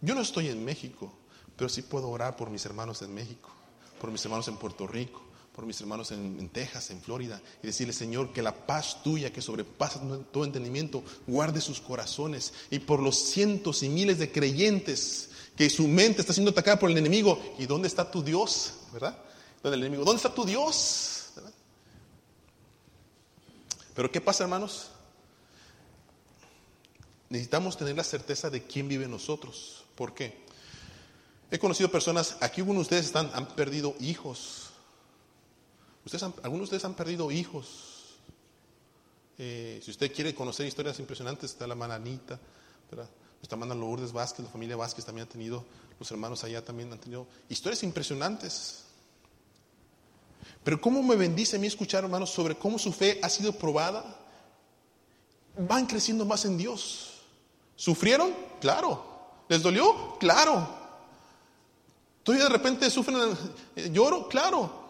Yo 0.00 0.14
no 0.14 0.20
estoy 0.20 0.48
en 0.48 0.64
México, 0.64 1.12
pero 1.56 1.68
sí 1.68 1.82
puedo 1.82 2.08
orar 2.08 2.36
por 2.36 2.50
mis 2.50 2.64
hermanos 2.64 3.02
en 3.02 3.12
México 3.12 3.55
por 4.00 4.10
mis 4.10 4.24
hermanos 4.24 4.48
en 4.48 4.56
Puerto 4.56 4.86
Rico, 4.86 5.22
por 5.54 5.64
mis 5.64 5.80
hermanos 5.80 6.12
en, 6.12 6.48
Texas, 6.50 6.90
en 6.90 7.00
Florida, 7.00 7.40
y 7.62 7.66
decirle, 7.68 7.92
Señor, 7.92 8.32
que 8.32 8.42
la 8.42 8.66
paz 8.66 9.02
tuya, 9.02 9.32
que 9.32 9.40
sobrepasa 9.40 10.00
todo 10.30 10.44
entendimiento, 10.44 11.02
guarde 11.26 11.60
sus 11.60 11.80
corazones. 11.80 12.52
Y 12.70 12.80
por 12.80 13.00
los 13.00 13.16
cientos 13.16 13.82
y 13.82 13.88
miles 13.88 14.18
de 14.18 14.30
creyentes 14.30 15.30
que 15.56 15.70
su 15.70 15.88
mente 15.88 16.20
está 16.20 16.34
siendo 16.34 16.50
atacada 16.50 16.78
por 16.78 16.90
el 16.90 16.98
enemigo, 16.98 17.42
¿y 17.58 17.64
dónde 17.64 17.88
está 17.88 18.10
tu 18.10 18.22
Dios? 18.22 18.74
¿Verdad? 18.92 19.16
¿Dónde 19.62 19.76
el 19.76 19.84
enemigo? 19.84 20.04
¿Dónde 20.04 20.18
está 20.18 20.34
tu 20.34 20.44
Dios? 20.44 21.32
Pero 23.94 24.12
¿qué 24.12 24.20
pasa, 24.20 24.44
hermanos? 24.44 24.90
Necesitamos 27.30 27.78
tener 27.78 27.96
la 27.96 28.04
certeza 28.04 28.50
de 28.50 28.62
quién 28.62 28.88
vive 28.88 29.06
en 29.06 29.10
nosotros. 29.10 29.84
¿Por 29.94 30.12
qué? 30.12 30.45
He 31.50 31.58
conocido 31.58 31.90
personas, 31.90 32.36
aquí 32.40 32.60
algunos 32.60 32.80
de 32.80 32.82
ustedes 32.82 33.06
están, 33.06 33.30
han 33.34 33.46
perdido 33.48 33.94
hijos. 34.00 34.70
Ustedes 36.04 36.22
algunos 36.22 36.58
de 36.58 36.64
ustedes 36.64 36.84
han 36.84 36.94
perdido 36.94 37.30
hijos. 37.30 38.16
Eh, 39.38 39.80
si 39.82 39.90
usted 39.90 40.12
quiere 40.12 40.34
conocer 40.34 40.66
historias 40.66 40.98
impresionantes, 40.98 41.50
está 41.50 41.66
la 41.66 41.74
mananita, 41.74 42.38
¿verdad? 42.90 43.08
nuestra 43.38 43.56
hermana 43.56 43.74
Lourdes 43.74 44.12
Vázquez, 44.12 44.44
la 44.44 44.50
familia 44.50 44.76
Vázquez 44.76 45.04
también 45.04 45.26
ha 45.26 45.30
tenido, 45.30 45.64
los 45.98 46.10
hermanos 46.10 46.42
allá 46.42 46.64
también 46.64 46.92
han 46.92 46.98
tenido 46.98 47.26
historias 47.48 47.82
impresionantes. 47.82 48.84
Pero 50.64 50.80
cómo 50.80 51.02
me 51.02 51.16
bendice 51.16 51.56
a 51.56 51.58
mí 51.58 51.66
escuchar, 51.66 52.04
hermanos, 52.04 52.30
sobre 52.30 52.56
cómo 52.56 52.78
su 52.78 52.92
fe 52.92 53.20
ha 53.22 53.28
sido 53.28 53.52
probada. 53.52 54.16
Van 55.56 55.86
creciendo 55.86 56.24
más 56.24 56.44
en 56.44 56.58
Dios. 56.58 57.22
¿Sufrieron? 57.76 58.34
Claro. 58.60 59.44
¿Les 59.48 59.62
dolió? 59.62 60.16
Claro. 60.18 60.85
¿Todavía 62.26 62.48
de 62.48 62.54
repente 62.54 62.90
sufren, 62.90 63.38
eh, 63.76 63.88
lloro? 63.92 64.28
Claro. 64.28 64.84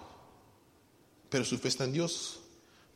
Pero 1.28 1.44
su 1.44 1.58
fe 1.58 1.68
está 1.68 1.84
en 1.84 1.92
Dios. 1.92 2.40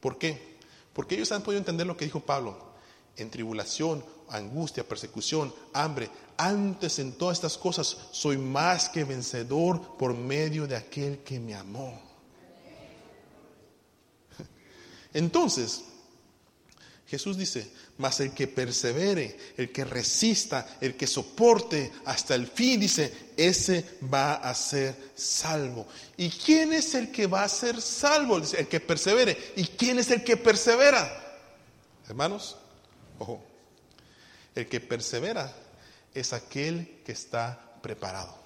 ¿Por 0.01 0.17
qué? 0.17 0.57
Porque 0.95 1.17
ellos 1.17 1.31
han 1.31 1.43
podido 1.43 1.59
entender 1.59 1.87
lo 1.87 1.95
que 1.95 2.07
dijo 2.07 2.21
Pablo. 2.21 2.57
En 3.19 3.31
tribulación, 3.31 4.03
angustia, 4.31 4.89
persecución, 4.89 5.53
hambre, 5.75 6.09
antes 6.39 6.99
en 7.01 7.13
todas 7.19 7.37
estas 7.37 7.59
cosas 7.59 7.95
soy 8.13 8.39
más 8.39 8.89
que 8.89 9.05
vencedor 9.05 9.99
por 9.99 10.15
medio 10.15 10.67
de 10.67 10.77
aquel 10.77 11.19
que 11.19 11.39
me 11.39 11.55
amó. 11.55 12.01
Entonces, 15.13 15.85
Jesús 17.11 17.37
dice, 17.37 17.69
mas 17.99 18.21
el 18.21 18.33
que 18.33 18.47
persevere, 18.47 19.37
el 19.57 19.73
que 19.73 19.85
resista, 19.85 20.79
el 20.81 20.97
que 20.97 21.09
soporte 21.09 21.91
hasta 22.05 22.37
el 22.37 22.47
fin, 22.47 22.79
dice, 22.79 23.33
ese 23.37 23.99
va 24.03 24.35
a 24.35 24.55
ser 24.55 24.95
salvo. 25.17 25.89
¿Y 26.17 26.31
quién 26.31 26.73
es 26.73 26.95
el 26.95 27.11
que 27.11 27.27
va 27.27 27.43
a 27.43 27.49
ser 27.49 27.83
salvo? 27.83 28.39
Dice, 28.39 28.61
el 28.61 28.69
que 28.69 28.79
persevere. 28.79 29.37
¿Y 29.57 29.65
quién 29.65 29.99
es 29.99 30.09
el 30.13 30.23
que 30.23 30.37
persevera? 30.37 31.11
Hermanos, 32.09 32.57
ojo, 33.19 33.43
el 34.55 34.69
que 34.69 34.79
persevera 34.79 35.53
es 36.15 36.33
aquel 36.33 37.03
que 37.05 37.11
está 37.11 37.75
preparado. 37.83 38.39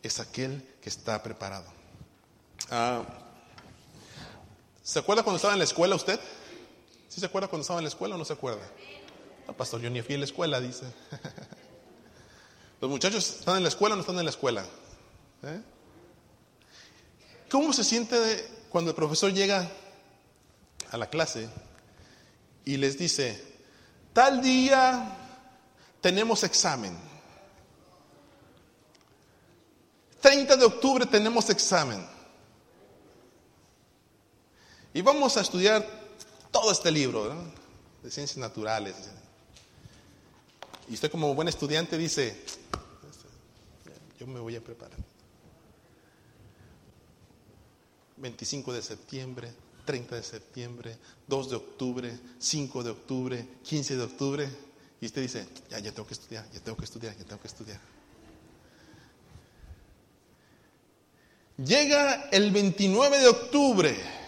Es 0.00 0.20
aquel 0.20 0.64
que 0.80 0.90
está 0.90 1.20
preparado. 1.24 1.66
Ah, 2.70 3.02
¿Se 4.84 5.00
acuerda 5.00 5.24
cuando 5.24 5.38
estaba 5.38 5.54
en 5.54 5.58
la 5.58 5.64
escuela 5.64 5.96
usted? 5.96 6.20
¿Sí 7.10 7.18
se 7.18 7.26
acuerda 7.26 7.48
cuando 7.48 7.62
estaba 7.62 7.80
en 7.80 7.84
la 7.84 7.88
escuela 7.88 8.14
o 8.14 8.18
no 8.18 8.24
se 8.24 8.34
acuerda? 8.34 8.62
No, 9.48 9.52
pastor, 9.52 9.80
yo 9.80 9.90
ni 9.90 10.00
fui 10.00 10.14
a 10.14 10.18
la 10.18 10.24
escuela, 10.26 10.60
dice. 10.60 10.86
Los 12.80 12.88
muchachos 12.88 13.28
están 13.40 13.56
en 13.56 13.64
la 13.64 13.68
escuela 13.68 13.94
o 13.94 13.96
no 13.96 14.02
están 14.02 14.16
en 14.20 14.24
la 14.24 14.30
escuela. 14.30 14.64
¿Eh? 15.42 15.60
¿Cómo 17.50 17.72
se 17.72 17.82
siente 17.82 18.48
cuando 18.70 18.90
el 18.90 18.94
profesor 18.94 19.32
llega 19.32 19.68
a 20.92 20.96
la 20.96 21.10
clase 21.10 21.48
y 22.64 22.76
les 22.76 22.96
dice, 22.96 23.58
tal 24.12 24.40
día 24.40 25.16
tenemos 26.00 26.44
examen? 26.44 26.96
30 30.20 30.56
de 30.56 30.64
octubre 30.64 31.06
tenemos 31.06 31.50
examen. 31.50 32.06
Y 34.94 35.02
vamos 35.02 35.36
a 35.36 35.40
estudiar 35.40 35.99
todo 36.50 36.72
este 36.72 36.90
libro 36.90 37.34
de 38.02 38.10
ciencias 38.10 38.38
naturales. 38.38 38.94
Y 40.88 40.94
usted 40.94 41.10
como 41.10 41.34
buen 41.34 41.48
estudiante 41.48 41.96
dice, 41.96 42.36
yo 44.18 44.26
me 44.26 44.40
voy 44.40 44.56
a 44.56 44.60
preparar. 44.60 44.98
25 48.16 48.72
de 48.72 48.82
septiembre, 48.82 49.52
30 49.86 50.16
de 50.16 50.22
septiembre, 50.22 50.98
2 51.26 51.50
de 51.50 51.56
octubre, 51.56 52.18
5 52.38 52.82
de 52.82 52.90
octubre, 52.90 53.48
15 53.62 53.96
de 53.96 54.02
octubre. 54.02 54.48
Y 55.00 55.06
usted 55.06 55.22
dice, 55.22 55.46
ya, 55.70 55.78
ya 55.78 55.92
tengo 55.92 56.06
que 56.06 56.14
estudiar, 56.14 56.44
ya 56.52 56.60
tengo 56.60 56.76
que 56.76 56.84
estudiar, 56.84 57.16
ya 57.16 57.24
tengo 57.24 57.40
que 57.40 57.48
estudiar. 57.48 57.80
Llega 61.56 62.28
el 62.30 62.50
29 62.50 63.18
de 63.18 63.28
octubre 63.28 64.19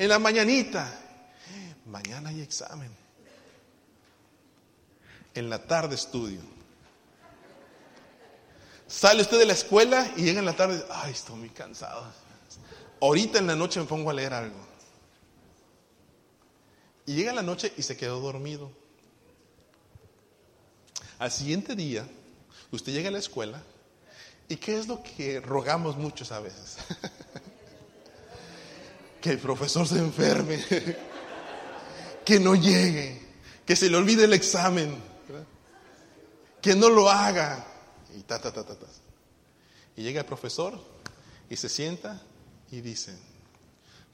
en 0.00 0.08
la 0.08 0.18
mañanita. 0.18 0.90
Mañana 1.84 2.30
hay 2.30 2.40
examen. 2.40 2.90
En 5.34 5.50
la 5.50 5.58
tarde 5.66 5.94
estudio. 5.94 6.40
Sale 8.88 9.20
usted 9.20 9.38
de 9.38 9.44
la 9.44 9.52
escuela 9.52 10.10
y 10.16 10.22
llega 10.22 10.38
en 10.38 10.46
la 10.46 10.56
tarde, 10.56 10.82
ay, 10.90 11.12
estoy 11.12 11.36
muy 11.36 11.50
cansado. 11.50 12.10
Ahorita 13.02 13.40
en 13.40 13.46
la 13.46 13.54
noche 13.54 13.78
me 13.78 13.84
pongo 13.84 14.08
a 14.08 14.14
leer 14.14 14.32
algo. 14.32 14.56
Y 17.04 17.14
llega 17.14 17.34
la 17.34 17.42
noche 17.42 17.70
y 17.76 17.82
se 17.82 17.94
quedó 17.94 18.20
dormido. 18.20 18.72
Al 21.18 21.30
siguiente 21.30 21.76
día, 21.76 22.08
usted 22.70 22.92
llega 22.92 23.10
a 23.10 23.12
la 23.12 23.18
escuela 23.18 23.62
y 24.48 24.56
¿qué 24.56 24.78
es 24.78 24.88
lo 24.88 25.02
que 25.02 25.40
rogamos 25.40 25.98
muchos 25.98 26.32
a 26.32 26.40
veces? 26.40 26.78
que 29.20 29.30
el 29.30 29.38
profesor 29.38 29.86
se 29.86 29.98
enferme, 29.98 30.64
que 32.24 32.40
no 32.40 32.54
llegue, 32.54 33.20
que 33.66 33.76
se 33.76 33.90
le 33.90 33.96
olvide 33.96 34.24
el 34.24 34.32
examen, 34.32 34.96
que 36.60 36.74
no 36.74 36.88
lo 36.88 37.10
haga. 37.10 37.66
Y 38.16 38.22
ta, 38.22 38.40
ta, 38.40 38.52
ta, 38.52 38.64
ta, 38.64 38.74
ta. 38.74 38.86
Y 39.96 40.02
llega 40.02 40.20
el 40.20 40.26
profesor 40.26 40.80
y 41.48 41.56
se 41.56 41.68
sienta 41.68 42.20
y 42.70 42.80
dice, 42.80 43.16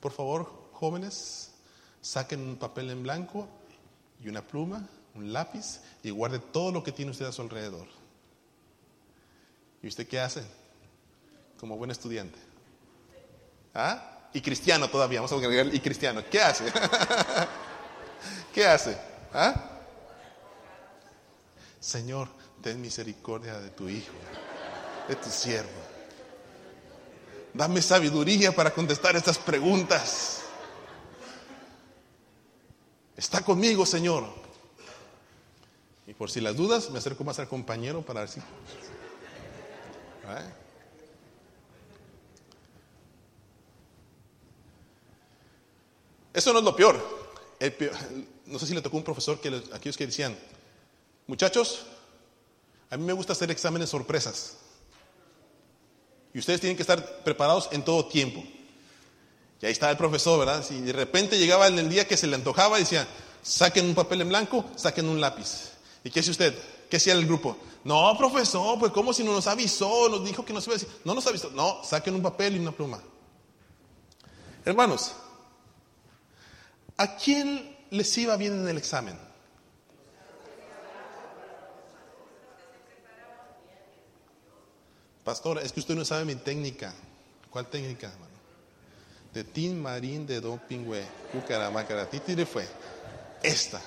por 0.00 0.12
favor, 0.12 0.70
jóvenes, 0.72 1.52
saquen 2.00 2.40
un 2.40 2.56
papel 2.56 2.90
en 2.90 3.02
blanco 3.02 3.48
y 4.22 4.28
una 4.28 4.46
pluma, 4.46 4.88
un 5.14 5.32
lápiz 5.32 5.80
y 6.02 6.10
guarde 6.10 6.38
todo 6.38 6.72
lo 6.72 6.82
que 6.82 6.92
tiene 6.92 7.10
usted 7.10 7.26
a 7.26 7.32
su 7.32 7.42
alrededor. 7.42 7.86
¿Y 9.82 9.88
usted 9.88 10.06
qué 10.06 10.20
hace? 10.20 10.42
Como 11.58 11.76
buen 11.76 11.90
estudiante. 11.90 12.38
¿Ah? 13.74 14.15
Y 14.36 14.42
cristiano 14.42 14.86
todavía, 14.90 15.20
vamos 15.20 15.32
a 15.32 15.36
agregar 15.36 15.74
y 15.74 15.80
cristiano. 15.80 16.22
¿Qué 16.30 16.42
hace? 16.42 16.70
¿Qué 18.54 18.66
hace? 18.66 18.94
¿Ah? 19.32 19.70
Señor, 21.80 22.28
ten 22.60 22.78
misericordia 22.78 23.58
de 23.58 23.70
tu 23.70 23.88
hijo, 23.88 24.12
de 25.08 25.16
tu 25.16 25.30
siervo. 25.30 25.70
Dame 27.54 27.80
sabiduría 27.80 28.54
para 28.54 28.74
contestar 28.74 29.16
estas 29.16 29.38
preguntas. 29.38 30.42
Está 33.16 33.40
conmigo, 33.40 33.86
Señor. 33.86 34.28
Y 36.06 36.12
por 36.12 36.30
si 36.30 36.42
las 36.42 36.54
dudas, 36.54 36.90
me 36.90 36.98
acerco 36.98 37.24
más 37.24 37.38
al 37.38 37.48
compañero 37.48 38.02
para 38.02 38.20
decir. 38.20 38.42
¿Ah? 40.28 40.42
Eso 46.36 46.52
no 46.52 46.58
es 46.58 46.64
lo 46.66 46.76
peor. 46.76 47.02
No 48.44 48.58
sé 48.58 48.66
si 48.66 48.74
le 48.74 48.82
tocó 48.82 48.98
un 48.98 49.02
profesor 49.02 49.40
que 49.40 49.48
aquellos 49.72 49.96
que 49.96 50.06
decían, 50.06 50.38
muchachos, 51.26 51.86
a 52.90 52.98
mí 52.98 53.04
me 53.04 53.14
gusta 53.14 53.32
hacer 53.32 53.50
exámenes 53.50 53.88
sorpresas. 53.88 54.58
Y 56.34 56.38
ustedes 56.38 56.60
tienen 56.60 56.76
que 56.76 56.82
estar 56.82 57.24
preparados 57.24 57.70
en 57.72 57.82
todo 57.82 58.04
tiempo. 58.04 58.44
Y 59.62 59.64
ahí 59.64 59.72
estaba 59.72 59.90
el 59.90 59.96
profesor, 59.96 60.38
¿verdad? 60.38 60.62
Si 60.62 60.78
de 60.78 60.92
repente 60.92 61.38
llegaba 61.38 61.68
en 61.68 61.78
el 61.78 61.88
día 61.88 62.06
que 62.06 62.18
se 62.18 62.26
le 62.26 62.34
antojaba, 62.34 62.76
decía, 62.76 63.08
saquen 63.42 63.86
un 63.86 63.94
papel 63.94 64.20
en 64.20 64.28
blanco, 64.28 64.66
saquen 64.76 65.08
un 65.08 65.18
lápiz. 65.18 65.72
¿Y 66.04 66.10
qué 66.10 66.20
hace 66.20 66.32
usted? 66.32 66.54
¿Qué 66.90 66.98
hacía 66.98 67.14
el 67.14 67.24
grupo? 67.24 67.56
No, 67.84 68.14
profesor, 68.18 68.78
pues 68.78 68.92
como 68.92 69.14
si 69.14 69.24
no 69.24 69.32
nos 69.32 69.46
avisó, 69.46 70.10
nos 70.10 70.22
dijo 70.22 70.44
que 70.44 70.52
nos 70.52 70.66
iba 70.66 70.76
a 70.76 70.78
decir. 70.78 70.94
No 71.02 71.14
nos 71.14 71.26
avisó. 71.26 71.50
No, 71.52 71.82
saquen 71.82 72.14
un 72.14 72.20
papel 72.20 72.56
y 72.56 72.58
una 72.58 72.72
pluma. 72.72 73.00
Hermanos, 74.66 75.12
¿A 76.98 77.16
quién 77.16 77.76
les 77.90 78.16
iba 78.18 78.36
bien 78.36 78.54
en 78.54 78.68
el 78.68 78.78
examen? 78.78 79.18
Pastor, 85.24 85.58
es 85.58 85.72
que 85.72 85.80
usted 85.80 85.94
no 85.94 86.04
sabe 86.04 86.24
mi 86.24 86.36
técnica. 86.36 86.94
¿Cuál 87.50 87.66
técnica, 87.66 88.06
hermano? 88.06 88.36
De 89.34 89.44
Tin 89.44 89.82
Marín 89.82 90.26
de 90.26 90.40
Doping, 90.40 90.84
güey. 90.84 91.04
Titire 92.10 92.46
fue. 92.46 92.66
Esta. 93.42 93.80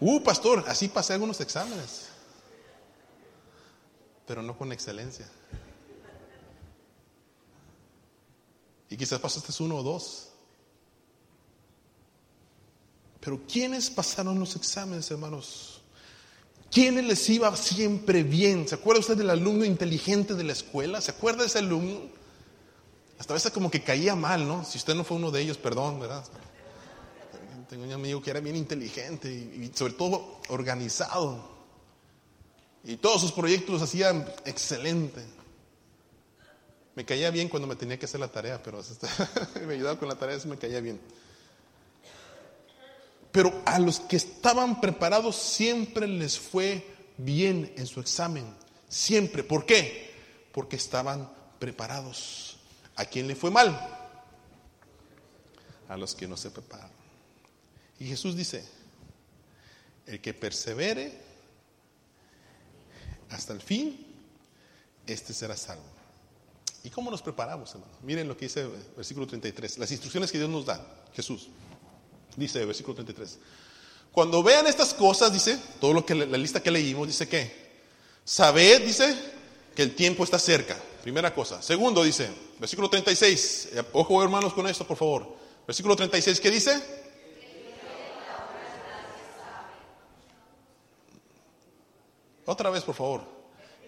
Uh, 0.00 0.22
pastor, 0.22 0.62
así 0.68 0.88
pasé 0.88 1.14
algunos 1.14 1.40
exámenes. 1.40 2.08
Pero 4.26 4.42
no 4.42 4.56
con 4.56 4.72
excelencia. 4.72 5.26
Y 8.90 8.96
quizás 8.96 9.18
pasaste 9.18 9.62
uno 9.62 9.78
o 9.78 9.82
dos. 9.82 10.33
Pero 13.24 13.40
¿quiénes 13.50 13.88
pasaron 13.88 14.38
los 14.38 14.54
exámenes, 14.54 15.10
hermanos? 15.10 15.80
¿Quiénes 16.70 17.06
les 17.06 17.30
iba 17.30 17.56
siempre 17.56 18.22
bien? 18.22 18.68
¿Se 18.68 18.74
acuerda 18.74 19.00
usted 19.00 19.16
del 19.16 19.30
alumno 19.30 19.64
inteligente 19.64 20.34
de 20.34 20.44
la 20.44 20.52
escuela? 20.52 21.00
¿Se 21.00 21.12
acuerda 21.12 21.40
de 21.40 21.46
ese 21.46 21.60
alumno? 21.60 22.02
Hasta 23.18 23.32
a 23.32 23.36
veces 23.36 23.50
como 23.50 23.70
que 23.70 23.82
caía 23.82 24.14
mal, 24.14 24.46
¿no? 24.46 24.62
Si 24.64 24.76
usted 24.76 24.94
no 24.94 25.04
fue 25.04 25.16
uno 25.16 25.30
de 25.30 25.40
ellos, 25.40 25.56
perdón, 25.56 26.00
¿verdad? 26.00 26.22
Tengo 27.70 27.84
un 27.84 27.92
amigo 27.92 28.20
que 28.20 28.30
era 28.30 28.40
bien 28.40 28.56
inteligente 28.56 29.32
y, 29.32 29.70
sobre 29.74 29.94
todo 29.94 30.40
organizado. 30.48 31.48
Y 32.84 32.96
todos 32.96 33.22
sus 33.22 33.32
proyectos 33.32 33.70
los 33.70 33.82
hacían 33.82 34.30
excelente. 34.44 35.24
Me 36.94 37.06
caía 37.06 37.30
bien 37.30 37.48
cuando 37.48 37.66
me 37.66 37.76
tenía 37.76 37.98
que 37.98 38.04
hacer 38.04 38.20
la 38.20 38.28
tarea, 38.28 38.62
pero 38.62 38.82
me 39.66 39.74
ayudaba 39.74 39.98
con 39.98 40.08
la 40.08 40.16
tarea, 40.16 40.36
eso 40.36 40.46
me 40.46 40.58
caía 40.58 40.80
bien. 40.80 41.00
Pero 43.34 43.62
a 43.66 43.80
los 43.80 43.98
que 43.98 44.14
estaban 44.14 44.80
preparados 44.80 45.34
siempre 45.34 46.06
les 46.06 46.38
fue 46.38 46.86
bien 47.16 47.74
en 47.76 47.84
su 47.88 47.98
examen. 47.98 48.44
Siempre. 48.88 49.42
¿Por 49.42 49.66
qué? 49.66 50.14
Porque 50.52 50.76
estaban 50.76 51.28
preparados. 51.58 52.58
¿A 52.94 53.04
quién 53.04 53.26
le 53.26 53.34
fue 53.34 53.50
mal? 53.50 53.76
A 55.88 55.96
los 55.96 56.14
que 56.14 56.28
no 56.28 56.36
se 56.36 56.52
prepararon. 56.52 56.92
Y 57.98 58.06
Jesús 58.06 58.36
dice, 58.36 58.64
el 60.06 60.20
que 60.20 60.32
persevere 60.32 61.20
hasta 63.30 63.52
el 63.52 63.60
fin, 63.60 64.14
este 65.08 65.34
será 65.34 65.56
salvo. 65.56 65.82
¿Y 66.84 66.90
cómo 66.90 67.10
nos 67.10 67.20
preparamos, 67.20 67.74
hermano? 67.74 67.94
Miren 68.02 68.28
lo 68.28 68.36
que 68.36 68.44
dice 68.44 68.60
el 68.60 68.70
versículo 68.96 69.26
33, 69.26 69.78
las 69.78 69.90
instrucciones 69.90 70.30
que 70.30 70.38
Dios 70.38 70.50
nos 70.50 70.66
da, 70.66 70.86
Jesús. 71.14 71.48
Dice, 72.36 72.64
versículo 72.64 72.94
33. 72.94 73.38
Cuando 74.12 74.42
vean 74.42 74.66
estas 74.66 74.94
cosas, 74.94 75.32
dice, 75.32 75.58
todo 75.80 75.92
lo 75.92 76.06
que 76.06 76.14
la 76.14 76.38
lista 76.38 76.62
que 76.62 76.70
leímos, 76.70 77.06
dice 77.06 77.28
que, 77.28 77.52
sabed, 78.24 78.82
dice, 78.84 79.16
que 79.74 79.82
el 79.82 79.94
tiempo 79.94 80.24
está 80.24 80.38
cerca. 80.38 80.76
Primera 81.02 81.34
cosa. 81.34 81.60
Segundo, 81.60 82.02
dice, 82.02 82.30
versículo 82.58 82.88
36. 82.88 83.68
Eh, 83.72 83.82
ojo, 83.92 84.22
hermanos, 84.22 84.54
con 84.54 84.66
esto, 84.66 84.86
por 84.86 84.96
favor. 84.96 85.36
Versículo 85.66 85.96
36, 85.96 86.40
¿qué 86.40 86.50
dice? 86.50 87.04
Otra 92.46 92.70
vez, 92.70 92.84
por 92.84 92.94
favor. 92.94 93.22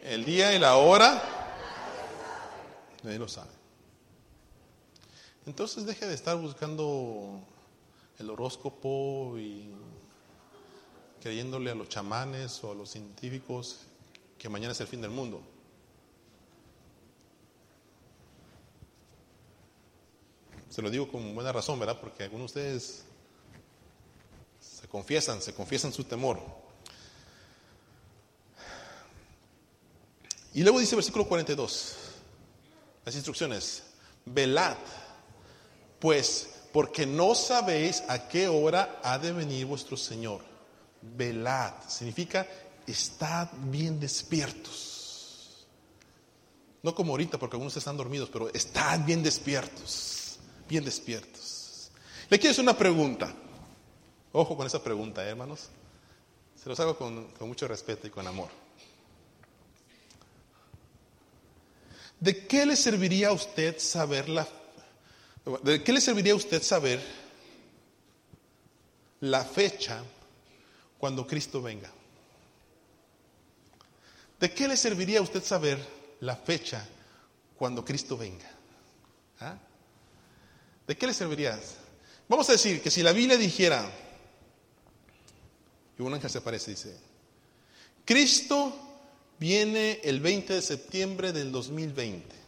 El 0.02 0.24
día 0.24 0.54
y 0.54 0.58
la 0.58 0.76
hora, 0.76 1.22
nadie 3.02 3.18
lo 3.18 3.28
sabe. 3.28 3.50
Entonces 5.46 5.86
deje 5.86 6.06
de 6.06 6.14
estar 6.14 6.36
buscando 6.36 7.40
el 8.18 8.30
horóscopo 8.30 9.34
y 9.38 9.70
creyéndole 11.20 11.70
a 11.70 11.74
los 11.74 11.88
chamanes 11.88 12.62
o 12.64 12.72
a 12.72 12.74
los 12.74 12.90
científicos 12.90 13.80
que 14.38 14.48
mañana 14.48 14.72
es 14.72 14.80
el 14.80 14.86
fin 14.86 15.00
del 15.00 15.10
mundo. 15.10 15.42
Se 20.70 20.82
lo 20.82 20.90
digo 20.90 21.10
con 21.10 21.34
buena 21.34 21.52
razón, 21.52 21.78
¿verdad? 21.78 21.98
Porque 22.00 22.24
algunos 22.24 22.52
de 22.52 22.60
ustedes 22.60 23.04
se 24.60 24.86
confiesan, 24.88 25.40
se 25.40 25.54
confiesan 25.54 25.92
su 25.92 26.04
temor. 26.04 26.40
Y 30.52 30.62
luego 30.62 30.78
dice 30.80 30.96
versículo 30.96 31.26
42, 31.26 31.96
las 33.04 33.14
instrucciones, 33.14 33.84
velad, 34.24 34.76
pues 35.98 36.55
porque 36.76 37.06
no 37.06 37.34
sabéis 37.34 38.04
a 38.06 38.28
qué 38.28 38.48
hora 38.48 39.00
ha 39.02 39.18
de 39.18 39.32
venir 39.32 39.64
vuestro 39.64 39.96
Señor. 39.96 40.42
Velad, 41.00 41.72
significa 41.88 42.46
estad 42.86 43.48
bien 43.70 43.98
despiertos. 43.98 45.66
No 46.82 46.94
como 46.94 47.12
ahorita, 47.12 47.38
porque 47.38 47.56
algunos 47.56 47.74
están 47.78 47.96
dormidos, 47.96 48.28
pero 48.30 48.52
estad 48.52 49.00
bien 49.06 49.22
despiertos, 49.22 50.36
bien 50.68 50.84
despiertos. 50.84 51.90
Le 52.28 52.38
quiero 52.38 52.50
hacer 52.50 52.62
una 52.62 52.76
pregunta. 52.76 53.32
Ojo 54.32 54.54
con 54.54 54.66
esa 54.66 54.84
pregunta, 54.84 55.24
¿eh, 55.24 55.30
hermanos. 55.30 55.70
Se 56.62 56.68
los 56.68 56.78
hago 56.78 56.98
con, 56.98 57.28
mucho 57.40 57.66
respeto 57.66 58.06
y 58.06 58.10
con 58.10 58.26
amor. 58.26 58.50
¿De 62.20 62.46
qué 62.46 62.66
le 62.66 62.76
serviría 62.76 63.28
a 63.28 63.32
usted 63.32 63.78
saber 63.78 64.28
la 64.28 64.46
¿De 65.62 65.82
qué 65.84 65.92
le 65.92 66.00
serviría 66.00 66.32
a 66.32 66.36
usted 66.36 66.60
saber 66.60 67.00
la 69.20 69.44
fecha 69.44 70.02
cuando 70.98 71.24
Cristo 71.24 71.62
venga? 71.62 71.90
¿De 74.40 74.52
qué 74.52 74.66
le 74.66 74.76
serviría 74.76 75.20
a 75.20 75.22
usted 75.22 75.42
saber 75.44 75.78
la 76.20 76.34
fecha 76.34 76.84
cuando 77.56 77.84
Cristo 77.84 78.16
venga? 78.16 78.50
¿Ah? 79.38 79.56
¿De 80.84 80.96
qué 80.96 81.06
le 81.06 81.14
serviría? 81.14 81.58
Vamos 82.28 82.48
a 82.48 82.52
decir 82.52 82.82
que 82.82 82.90
si 82.90 83.04
la 83.04 83.12
Biblia 83.12 83.36
dijera, 83.36 83.88
y 85.96 86.02
un 86.02 86.12
ángel 86.12 86.28
se 86.28 86.38
aparece 86.38 86.72
dice, 86.72 86.96
Cristo 88.04 88.74
viene 89.38 90.00
el 90.02 90.20
20 90.20 90.54
de 90.54 90.62
septiembre 90.62 91.32
del 91.32 91.52
2020. 91.52 92.45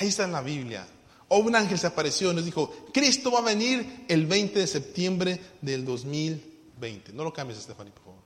Ahí 0.00 0.08
está 0.08 0.24
en 0.24 0.32
la 0.32 0.40
Biblia. 0.40 0.86
O 1.28 1.40
un 1.40 1.54
ángel 1.54 1.78
se 1.78 1.86
apareció 1.86 2.32
y 2.32 2.34
nos 2.34 2.46
dijo, 2.46 2.86
Cristo 2.92 3.30
va 3.30 3.40
a 3.40 3.42
venir 3.42 4.06
el 4.08 4.24
20 4.24 4.58
de 4.58 4.66
septiembre 4.66 5.38
del 5.60 5.84
2020. 5.84 7.12
No 7.12 7.22
lo 7.22 7.34
cambies, 7.34 7.60
Stephanie, 7.60 7.92
por 7.92 8.04
favor. 8.04 8.20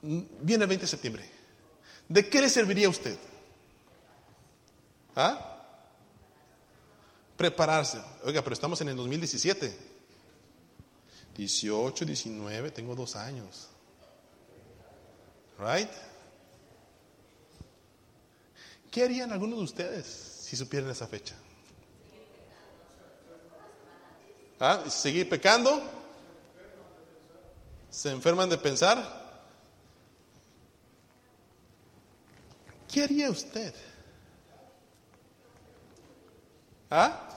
Viene 0.00 0.62
el 0.62 0.68
20 0.68 0.82
de 0.82 0.86
septiembre. 0.86 1.28
¿De 2.08 2.28
qué 2.28 2.40
le 2.40 2.48
serviría 2.48 2.86
a 2.86 2.90
usted? 2.90 3.18
¿Ah? 5.16 5.64
Prepararse. 7.36 8.00
Oiga, 8.22 8.40
pero 8.42 8.54
estamos 8.54 8.80
en 8.80 8.90
el 8.90 8.96
2017. 8.96 9.76
18, 11.36 12.04
19, 12.04 12.70
tengo 12.70 12.94
dos 12.94 13.16
años. 13.16 13.70
Right? 15.58 15.90
¿Qué 18.88 19.02
harían 19.02 19.32
algunos 19.32 19.58
de 19.58 19.64
ustedes 19.64 20.31
si 20.52 20.56
supieran 20.58 20.90
esa 20.90 21.06
fecha? 21.06 21.34
¿Ah? 24.60 24.84
¿Seguir 24.90 25.26
pecando? 25.26 25.82
¿Se 27.88 28.10
enferman 28.10 28.50
de 28.50 28.58
pensar? 28.58 28.98
¿Qué 32.86 33.02
haría 33.02 33.30
usted? 33.30 33.74
¿Ah? 36.90 37.30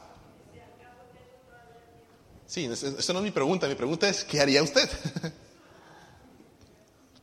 Sí, 2.46 2.66
esa 2.66 3.14
no 3.14 3.20
es 3.20 3.24
mi 3.24 3.32
pregunta. 3.32 3.66
Mi 3.70 3.76
pregunta 3.76 4.10
es, 4.10 4.26
¿qué 4.26 4.42
haría 4.42 4.62
usted? 4.62 4.90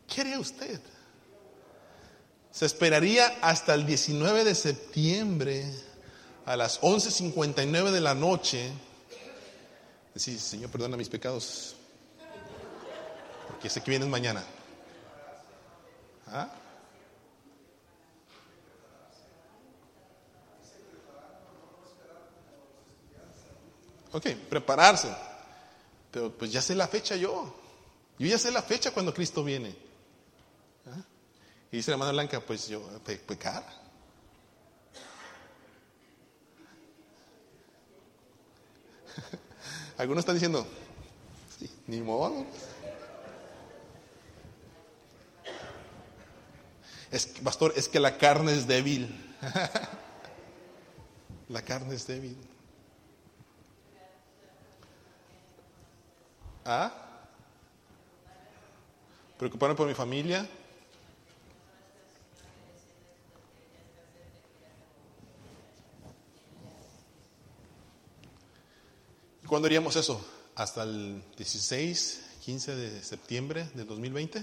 ¿Qué 0.08 0.22
haría 0.22 0.40
usted? 0.40 0.80
Se 2.52 2.66
esperaría 2.66 3.38
hasta 3.40 3.72
el 3.72 3.86
19 3.86 4.44
de 4.44 4.54
septiembre 4.54 5.64
a 6.44 6.54
las 6.54 6.82
11.59 6.82 7.90
de 7.90 8.00
la 8.00 8.14
noche. 8.14 8.70
Decir, 10.12 10.38
Señor, 10.38 10.70
perdona 10.70 10.98
mis 10.98 11.08
pecados. 11.08 11.74
Porque 13.48 13.70
sé 13.70 13.80
que 13.80 13.90
vienes 13.90 14.08
mañana. 14.08 14.44
¿Ah? 16.26 16.52
Ok, 24.12 24.26
prepararse. 24.50 25.08
Pero 26.10 26.30
pues 26.36 26.52
ya 26.52 26.60
sé 26.60 26.74
la 26.74 26.86
fecha 26.86 27.16
yo. 27.16 27.56
Yo 28.18 28.26
ya 28.26 28.36
sé 28.36 28.50
la 28.50 28.62
fecha 28.62 28.90
cuando 28.90 29.14
Cristo 29.14 29.42
viene. 29.42 29.74
Y 31.72 31.76
dice 31.76 31.90
la 31.90 31.94
hermana 31.94 32.12
Blanca, 32.12 32.40
pues 32.40 32.68
yo, 32.68 32.86
pecar. 33.26 33.64
Algunos 39.96 40.20
están 40.20 40.34
diciendo, 40.34 40.66
ni 41.86 42.02
modo. 42.02 42.44
Es, 47.10 47.24
pastor, 47.42 47.72
es 47.74 47.88
que 47.88 48.00
la 48.00 48.18
carne 48.18 48.52
es 48.52 48.66
débil. 48.66 49.34
la 51.48 51.62
carne 51.62 51.94
es 51.94 52.06
débil. 52.06 52.36
¿Ah? 56.66 56.92
Preocuparme 59.38 59.74
por 59.74 59.88
mi 59.88 59.94
familia. 59.94 60.46
¿Cuándo 69.52 69.66
haríamos 69.66 69.96
eso? 69.96 70.18
¿Hasta 70.54 70.82
el 70.84 71.22
16, 71.36 72.22
15 72.42 72.74
de 72.74 73.04
septiembre 73.04 73.68
del 73.74 73.86
2020? 73.86 74.42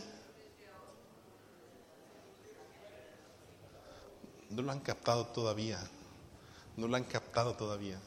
No 4.52 4.62
lo 4.62 4.72
han 4.72 4.82
captado 4.82 5.26
todavía. 5.26 5.80
No 6.78 6.88
lo 6.88 6.96
han 6.96 7.06
captado 7.06 7.56
todavía. 7.56 8.00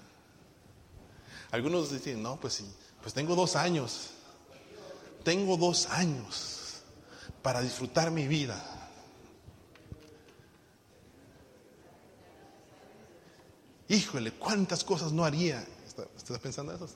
Algunos 1.50 1.90
dicen, 1.90 2.22
no, 2.22 2.38
pues 2.38 2.54
sí, 2.54 2.72
pues 3.00 3.12
tengo 3.12 3.34
dos 3.34 3.56
años. 3.56 4.10
Tengo 5.24 5.56
dos 5.56 5.86
años 5.86 6.82
para 7.42 7.62
disfrutar 7.62 8.12
mi 8.12 8.28
vida. 8.28 8.64
Híjole, 13.88 14.30
cuántas 14.30 14.84
cosas 14.84 15.10
no 15.10 15.24
haría. 15.24 15.66
¿Estás 16.16 16.38
pensando 16.38 16.74
eso? 16.74 16.86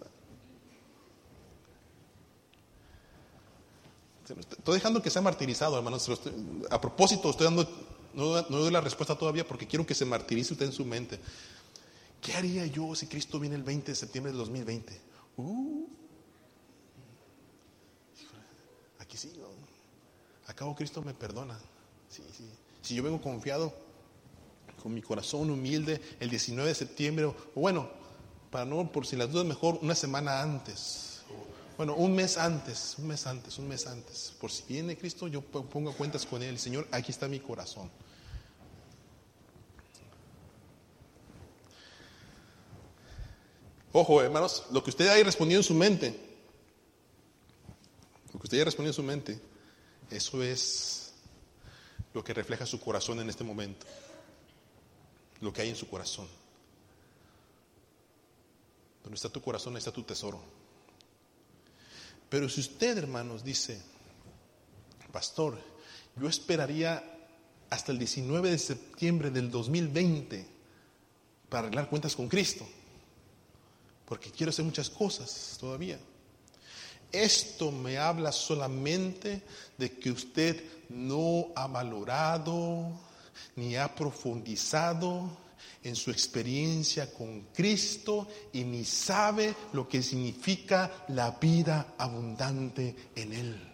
Estoy 4.28 4.74
dejando 4.74 5.02
que 5.02 5.10
sea 5.10 5.22
martirizado, 5.22 5.76
hermanos. 5.76 6.10
A 6.70 6.80
propósito, 6.80 7.30
estoy 7.30 7.44
dando, 7.44 7.68
no, 8.14 8.42
no 8.42 8.58
doy 8.58 8.70
la 8.70 8.80
respuesta 8.80 9.16
todavía 9.16 9.46
porque 9.46 9.66
quiero 9.66 9.86
que 9.86 9.94
se 9.94 10.04
martirice 10.04 10.54
usted 10.54 10.66
en 10.66 10.72
su 10.72 10.84
mente. 10.84 11.20
¿Qué 12.20 12.34
haría 12.34 12.66
yo 12.66 12.94
si 12.94 13.06
Cristo 13.06 13.38
viene 13.38 13.54
el 13.54 13.62
20 13.62 13.92
de 13.92 13.94
septiembre 13.94 14.32
del 14.32 14.38
2020? 14.38 15.00
Uh, 15.36 15.86
aquí 18.98 19.16
sí. 19.16 19.32
Acabo 20.46 20.74
Cristo 20.74 21.02
me 21.02 21.14
perdona. 21.14 21.58
Si 22.82 22.94
yo 22.94 23.02
vengo 23.02 23.20
confiado, 23.20 23.72
con 24.82 24.94
mi 24.94 25.02
corazón 25.02 25.50
humilde, 25.50 26.00
el 26.20 26.30
19 26.30 26.68
de 26.68 26.74
septiembre, 26.74 27.24
o 27.26 27.34
bueno, 27.56 27.90
no, 28.64 28.90
por 28.90 29.06
si 29.06 29.16
las 29.16 29.30
dudas, 29.30 29.46
mejor 29.46 29.78
una 29.82 29.94
semana 29.94 30.40
antes. 30.40 31.22
Bueno, 31.76 31.94
un 31.94 32.14
mes 32.14 32.38
antes, 32.38 32.94
un 32.98 33.08
mes 33.08 33.26
antes, 33.26 33.58
un 33.58 33.68
mes 33.68 33.86
antes. 33.86 34.32
Por 34.40 34.50
si 34.50 34.62
viene 34.66 34.96
Cristo, 34.96 35.28
yo 35.28 35.42
pongo 35.42 35.92
cuentas 35.92 36.24
con 36.24 36.42
Él. 36.42 36.58
Señor, 36.58 36.88
aquí 36.90 37.12
está 37.12 37.28
mi 37.28 37.38
corazón. 37.38 37.90
Ojo, 43.92 44.22
hermanos, 44.22 44.64
lo 44.72 44.82
que 44.82 44.90
usted 44.90 45.08
haya 45.08 45.24
respondido 45.24 45.60
en 45.60 45.64
su 45.64 45.74
mente, 45.74 46.18
lo 48.32 48.38
que 48.38 48.44
usted 48.44 48.58
haya 48.58 48.66
respondido 48.66 48.90
en 48.90 48.94
su 48.96 49.02
mente, 49.02 49.40
eso 50.10 50.42
es 50.42 51.14
lo 52.12 52.22
que 52.22 52.34
refleja 52.34 52.64
su 52.66 52.80
corazón 52.80 53.20
en 53.20 53.28
este 53.28 53.44
momento, 53.44 53.86
lo 55.40 55.52
que 55.52 55.62
hay 55.62 55.70
en 55.70 55.76
su 55.76 55.88
corazón. 55.88 56.28
Donde 59.06 59.14
está 59.14 59.28
tu 59.28 59.40
corazón, 59.40 59.74
ahí 59.74 59.78
está 59.78 59.92
tu 59.92 60.02
tesoro. 60.02 60.40
Pero 62.28 62.48
si 62.48 62.60
usted, 62.60 62.98
hermanos, 62.98 63.44
dice, 63.44 63.80
pastor, 65.12 65.58
yo 66.16 66.28
esperaría 66.28 67.02
hasta 67.70 67.92
el 67.92 67.98
19 67.98 68.50
de 68.50 68.58
septiembre 68.58 69.30
del 69.30 69.50
2020 69.50 70.46
para 71.48 71.68
arreglar 71.68 71.88
cuentas 71.88 72.16
con 72.16 72.28
Cristo 72.28 72.66
porque 74.06 74.30
quiero 74.30 74.50
hacer 74.50 74.64
muchas 74.64 74.88
cosas 74.88 75.56
todavía. 75.60 75.98
Esto 77.12 77.70
me 77.70 77.98
habla 77.98 78.32
solamente 78.32 79.42
de 79.76 79.98
que 79.98 80.10
usted 80.10 80.64
no 80.88 81.48
ha 81.54 81.66
valorado 81.66 82.90
ni 83.56 83.76
ha 83.76 83.94
profundizado 83.94 85.36
en 85.82 85.94
su 85.94 86.10
experiencia 86.10 87.12
con 87.12 87.48
Cristo 87.52 88.26
y 88.52 88.64
ni 88.64 88.84
sabe 88.84 89.54
lo 89.72 89.88
que 89.88 90.02
significa 90.02 91.06
la 91.08 91.30
vida 91.32 91.94
abundante 91.98 93.10
en 93.14 93.32
Él. 93.32 93.72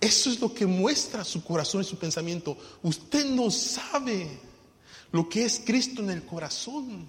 Eso 0.00 0.30
es 0.30 0.40
lo 0.40 0.52
que 0.52 0.66
muestra 0.66 1.24
su 1.24 1.44
corazón 1.44 1.82
y 1.82 1.84
su 1.84 1.96
pensamiento. 1.96 2.58
Usted 2.82 3.24
no 3.26 3.50
sabe 3.50 4.40
lo 5.12 5.28
que 5.28 5.44
es 5.44 5.62
Cristo 5.64 6.02
en 6.02 6.10
el 6.10 6.24
corazón. 6.26 7.06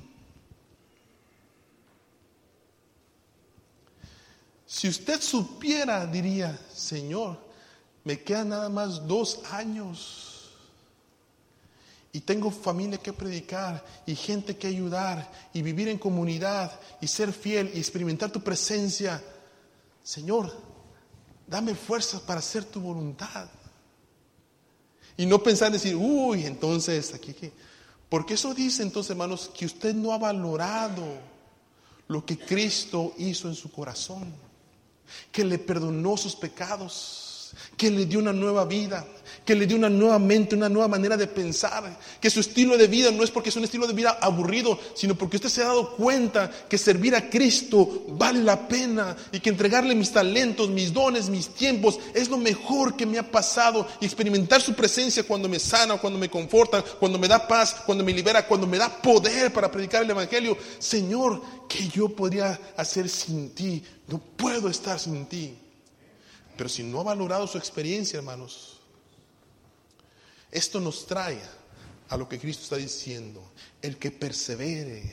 Si 4.66 4.88
usted 4.88 5.22
supiera, 5.22 6.06
diría, 6.06 6.60
Señor, 6.74 7.40
me 8.04 8.22
quedan 8.22 8.50
nada 8.50 8.70
más 8.70 9.08
dos 9.08 9.40
años 9.52 10.33
y 12.14 12.22
tengo 12.22 12.50
familia 12.52 12.98
que 12.98 13.12
predicar 13.12 13.84
y 14.06 14.16
gente 14.16 14.56
que 14.56 14.68
ayudar 14.68 15.30
y 15.54 15.62
vivir 15.62 15.90
en 15.90 15.98
comunidad 15.98 16.80
y 17.02 17.08
ser 17.08 17.34
fiel 17.34 17.72
y 17.74 17.80
experimentar 17.80 18.32
tu 18.32 18.42
presencia. 18.42 19.22
Señor, 20.02 20.54
Dame 21.48 21.76
fuerzas 21.76 22.22
para 22.22 22.40
hacer 22.40 22.66
tu 22.66 22.80
voluntad. 22.80 23.48
Y 25.18 25.26
no 25.26 25.44
pensar 25.44 25.68
en 25.68 25.74
decir, 25.74 25.96
uy, 25.96 26.46
entonces 26.46 27.14
aquí, 27.14 27.32
aquí. 27.32 27.52
Porque 28.10 28.36
eso 28.36 28.54
dice 28.54 28.84
entonces, 28.84 29.12
hermanos, 29.12 29.52
que 29.54 29.66
usted 29.66 29.94
no 29.94 30.14
ha 30.14 30.18
valorado 30.18 31.04
lo 32.08 32.26
que 32.26 32.38
Cristo 32.38 33.14
hizo 33.18 33.48
en 33.48 33.56
su 33.56 33.72
corazón, 33.72 34.34
que 35.32 35.44
le 35.44 35.60
perdonó 35.60 36.18
sus 36.18 36.36
pecados 36.36 37.34
que 37.78 37.92
le 37.92 38.06
dio 38.06 38.20
una 38.20 38.34
nueva 38.34 38.66
vida, 38.66 39.06
que 39.46 39.56
le 39.56 39.68
dio 39.68 39.78
una 39.78 39.90
nueva 39.90 40.20
mente, 40.20 40.56
una 40.56 40.70
nueva 40.70 40.88
manera 40.88 41.18
de 41.18 41.28
pensar, 41.28 41.98
que 42.20 42.30
su 42.30 42.40
estilo 42.40 42.78
de 42.78 42.88
vida 42.88 43.12
no 43.12 43.24
es 43.24 43.32
porque 43.32 43.50
es 43.50 43.56
un 43.56 43.64
estilo 43.64 43.88
de 43.88 43.94
vida 43.94 44.18
aburrido, 44.22 44.80
sino 44.94 45.16
porque 45.16 45.38
usted 45.38 45.50
se 45.50 45.62
ha 45.62 45.68
dado 45.68 45.96
cuenta 45.96 46.50
que 46.70 46.78
servir 46.78 47.16
a 47.16 47.30
Cristo 47.30 48.06
vale 48.10 48.42
la 48.42 48.68
pena 48.68 49.16
y 49.32 49.40
que 49.40 49.50
entregarle 49.50 49.96
mis 49.96 50.12
talentos, 50.12 50.70
mis 50.70 50.94
dones, 50.94 51.30
mis 51.30 51.50
tiempos 51.50 52.00
es 52.14 52.30
lo 52.30 52.38
mejor 52.38 52.96
que 52.96 53.06
me 53.06 53.20
ha 53.20 53.32
pasado 53.32 53.88
experimentar 54.02 54.62
su 54.62 54.74
presencia 54.74 55.24
cuando 55.24 55.50
me 55.50 55.60
sana, 55.60 55.98
cuando 55.98 56.20
me 56.20 56.30
conforta, 56.30 56.82
cuando 56.82 57.20
me 57.20 57.28
da 57.28 57.48
paz, 57.48 57.76
cuando 57.86 58.04
me 58.04 58.14
libera, 58.14 58.48
cuando 58.48 58.68
me 58.68 58.78
da 58.78 58.90
poder 58.90 59.52
para 59.52 59.72
predicar 59.72 60.04
el 60.04 60.10
Evangelio. 60.10 60.58
Señor, 60.80 61.42
que 61.68 61.88
yo 61.90 62.10
podría 62.10 62.60
hacer 62.78 63.10
sin 63.10 63.50
ti? 63.52 63.84
No 64.08 64.20
puedo 64.20 64.70
estar 64.70 65.00
sin 65.00 65.26
ti. 65.26 65.58
Pero 66.56 66.70
si 66.70 66.84
no 66.84 67.00
ha 67.00 67.04
valorado 67.04 67.48
su 67.48 67.58
experiencia, 67.58 68.18
hermanos, 68.18 68.73
esto 70.54 70.80
nos 70.80 71.06
trae 71.08 71.40
a 72.10 72.18
lo 72.18 72.30
que 72.30 72.40
Cristo 72.40 72.64
está 72.64 72.76
diciendo. 72.78 73.52
El 73.82 73.98
que 73.98 74.12
persevere, 74.12 75.12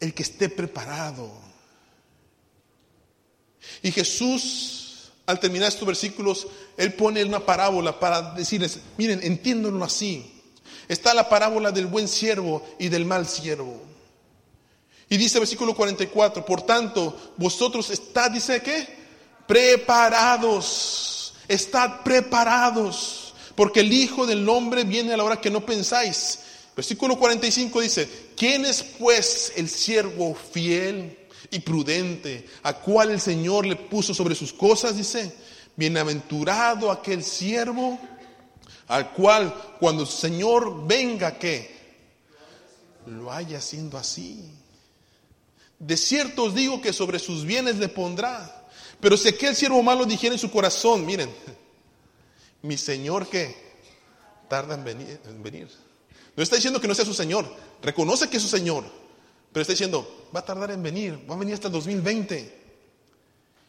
el 0.00 0.12
que 0.12 0.22
esté 0.24 0.48
preparado. 0.48 1.30
Y 3.82 3.92
Jesús, 3.92 5.12
al 5.26 5.38
terminar 5.40 5.68
estos 5.68 5.86
versículos, 5.86 6.48
Él 6.76 6.94
pone 6.94 7.24
una 7.24 7.40
parábola 7.46 7.98
para 7.98 8.34
decirles, 8.34 8.80
miren, 8.98 9.20
entiéndanlo 9.22 9.84
así. 9.84 10.42
Está 10.88 11.14
la 11.14 11.28
parábola 11.28 11.70
del 11.70 11.86
buen 11.86 12.08
siervo 12.08 12.66
y 12.78 12.88
del 12.88 13.04
mal 13.04 13.26
siervo. 13.26 13.80
Y 15.08 15.16
dice 15.16 15.38
versículo 15.38 15.74
44, 15.76 16.44
por 16.44 16.62
tanto, 16.62 17.34
vosotros 17.36 17.88
está, 17.90 18.28
dice 18.28 18.60
que 18.60 19.04
preparados, 19.46 21.34
estad 21.46 22.02
preparados, 22.02 23.23
porque 23.54 23.80
el 23.80 23.92
Hijo 23.92 24.26
del 24.26 24.48
Hombre 24.48 24.84
viene 24.84 25.12
a 25.12 25.16
la 25.16 25.24
hora 25.24 25.40
que 25.40 25.50
no 25.50 25.64
pensáis. 25.64 26.40
Versículo 26.76 27.18
45 27.18 27.80
dice, 27.80 28.08
¿quién 28.36 28.64
es 28.64 28.82
pues 28.82 29.52
el 29.56 29.68
siervo 29.68 30.34
fiel 30.34 31.18
y 31.50 31.60
prudente 31.60 32.46
a 32.62 32.74
cual 32.74 33.10
el 33.10 33.20
Señor 33.20 33.64
le 33.66 33.76
puso 33.76 34.12
sobre 34.12 34.34
sus 34.34 34.52
cosas? 34.52 34.96
Dice, 34.96 35.32
bienaventurado 35.76 36.90
aquel 36.90 37.22
siervo 37.22 37.98
al 38.88 39.12
cual 39.12 39.54
cuando 39.78 40.02
el 40.02 40.08
Señor 40.08 40.86
venga, 40.86 41.38
que 41.38 41.74
lo 43.06 43.32
haya 43.32 43.58
haciendo 43.58 43.96
así. 43.96 44.50
De 45.78 45.96
cierto 45.96 46.44
os 46.44 46.54
digo 46.54 46.80
que 46.80 46.92
sobre 46.92 47.18
sus 47.18 47.44
bienes 47.44 47.76
le 47.76 47.88
pondrá. 47.88 48.62
Pero 49.00 49.16
si 49.16 49.28
aquel 49.28 49.54
siervo 49.54 49.82
malo 49.82 50.06
dijera 50.06 50.34
en 50.34 50.40
su 50.40 50.50
corazón, 50.50 51.04
miren, 51.04 51.30
mi 52.64 52.78
Señor 52.78 53.28
que 53.28 53.54
tarda 54.48 54.74
en 54.74 54.84
venir, 54.84 55.68
No 56.34 56.42
está 56.42 56.56
diciendo 56.56 56.80
que 56.80 56.88
no 56.88 56.94
sea 56.94 57.04
su 57.04 57.14
Señor, 57.14 57.46
reconoce 57.82 58.28
que 58.28 58.38
es 58.38 58.42
su 58.42 58.48
Señor, 58.48 58.84
pero 59.52 59.62
está 59.62 59.74
diciendo, 59.74 60.28
va 60.34 60.40
a 60.40 60.44
tardar 60.44 60.70
en 60.70 60.82
venir, 60.82 61.30
va 61.30 61.34
a 61.34 61.38
venir 61.38 61.54
hasta 61.54 61.68
el 61.68 61.74
2020. 61.74 62.64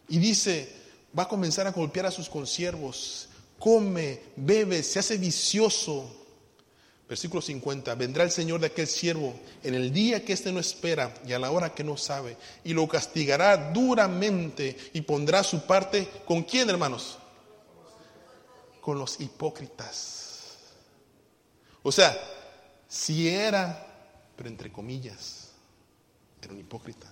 Y 0.08 0.18
dice, 0.18 0.72
va 1.18 1.24
a 1.24 1.28
comenzar 1.28 1.68
a 1.68 1.72
golpear 1.72 2.06
a 2.06 2.12
sus 2.12 2.30
consiervos, 2.30 3.28
come, 3.60 4.22
bebe, 4.38 4.82
se 4.82 5.00
hace 5.00 5.18
vicioso. 5.18 6.22
Versículo 7.10 7.42
50, 7.42 7.94
vendrá 7.96 8.24
el 8.24 8.32
Señor 8.32 8.62
de 8.62 8.68
aquel 8.68 8.88
siervo 8.88 9.38
en 9.62 9.76
el 9.76 9.92
día 9.92 10.24
que 10.24 10.34
éste 10.34 10.54
no 10.54 10.60
espera 10.60 11.14
y 11.28 11.34
a 11.34 11.40
la 11.40 11.52
hora 11.52 11.76
que 11.76 11.84
no 11.84 11.98
sabe, 11.98 12.38
y 12.64 12.74
lo 12.74 12.88
castigará 12.88 13.72
duramente 13.74 14.78
y 14.94 15.02
pondrá 15.02 15.44
su 15.44 15.66
parte 15.68 16.08
con 16.26 16.44
quién, 16.44 16.70
hermanos? 16.70 17.20
Con 18.86 19.00
los 19.00 19.20
hipócritas. 19.20 20.60
O 21.82 21.92
sea, 21.92 22.16
si 22.88 23.28
era, 23.28 24.32
pero 24.36 24.48
entre 24.48 24.72
comillas, 24.72 25.50
era 26.40 26.54
un 26.54 26.60
hipócrita. 26.60 27.08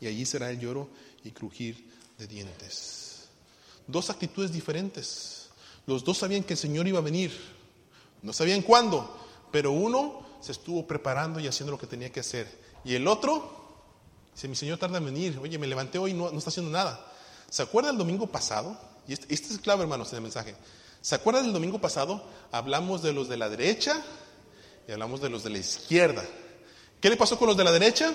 Y 0.00 0.08
allí 0.08 0.26
será 0.26 0.50
el 0.50 0.58
lloro 0.58 0.88
y 1.22 1.30
crujir 1.30 1.88
de 2.18 2.26
dientes. 2.26 3.28
Dos 3.86 4.10
actitudes 4.10 4.50
diferentes. 4.50 5.50
Los 5.86 6.02
dos 6.02 6.18
sabían 6.18 6.42
que 6.42 6.54
el 6.54 6.58
Señor 6.58 6.88
iba 6.88 6.98
a 6.98 7.02
venir 7.02 7.30
no 8.26 8.32
sabían 8.32 8.62
cuándo, 8.62 9.16
pero 9.52 9.70
uno 9.70 10.26
se 10.40 10.50
estuvo 10.50 10.84
preparando 10.86 11.38
y 11.38 11.46
haciendo 11.46 11.70
lo 11.70 11.78
que 11.78 11.86
tenía 11.86 12.10
que 12.10 12.20
hacer. 12.20 12.60
Y 12.84 12.94
el 12.94 13.06
otro, 13.06 13.48
dice, 14.34 14.48
mi 14.48 14.56
Señor 14.56 14.78
tarda 14.78 14.98
en 14.98 15.04
venir, 15.04 15.38
oye, 15.38 15.58
me 15.58 15.66
levanté 15.68 15.98
hoy 15.98 16.10
y 16.10 16.14
no, 16.14 16.28
está 16.30 16.50
haciendo 16.50 16.72
nada. 16.72 17.06
¿Se 17.48 17.62
acuerda 17.62 17.90
el 17.90 17.98
domingo 17.98 18.26
pasado? 18.26 18.76
Y 19.08 19.12
este, 19.12 19.32
este, 19.32 19.54
es 19.54 19.60
clave, 19.60 19.82
hermanos, 19.82 20.10
en 20.12 20.16
el 20.16 20.22
mensaje. 20.22 20.54
¿Se 21.00 21.14
acuerda 21.14 21.42
del 21.42 21.52
domingo 21.52 21.80
pasado? 21.80 22.24
Hablamos 22.50 23.02
de 23.02 23.12
los 23.12 23.28
de 23.28 23.36
la 23.36 23.48
derecha 23.48 24.02
y 24.88 24.92
hablamos 24.92 25.20
de 25.20 25.30
los 25.30 25.44
de 25.44 25.50
la 25.50 25.58
izquierda. 25.58 26.24
¿Qué 27.00 27.10
le 27.10 27.16
pasó 27.16 27.38
con 27.38 27.48
los 27.48 27.56
de 27.56 27.64
la 27.64 27.72
derecha? 27.72 28.12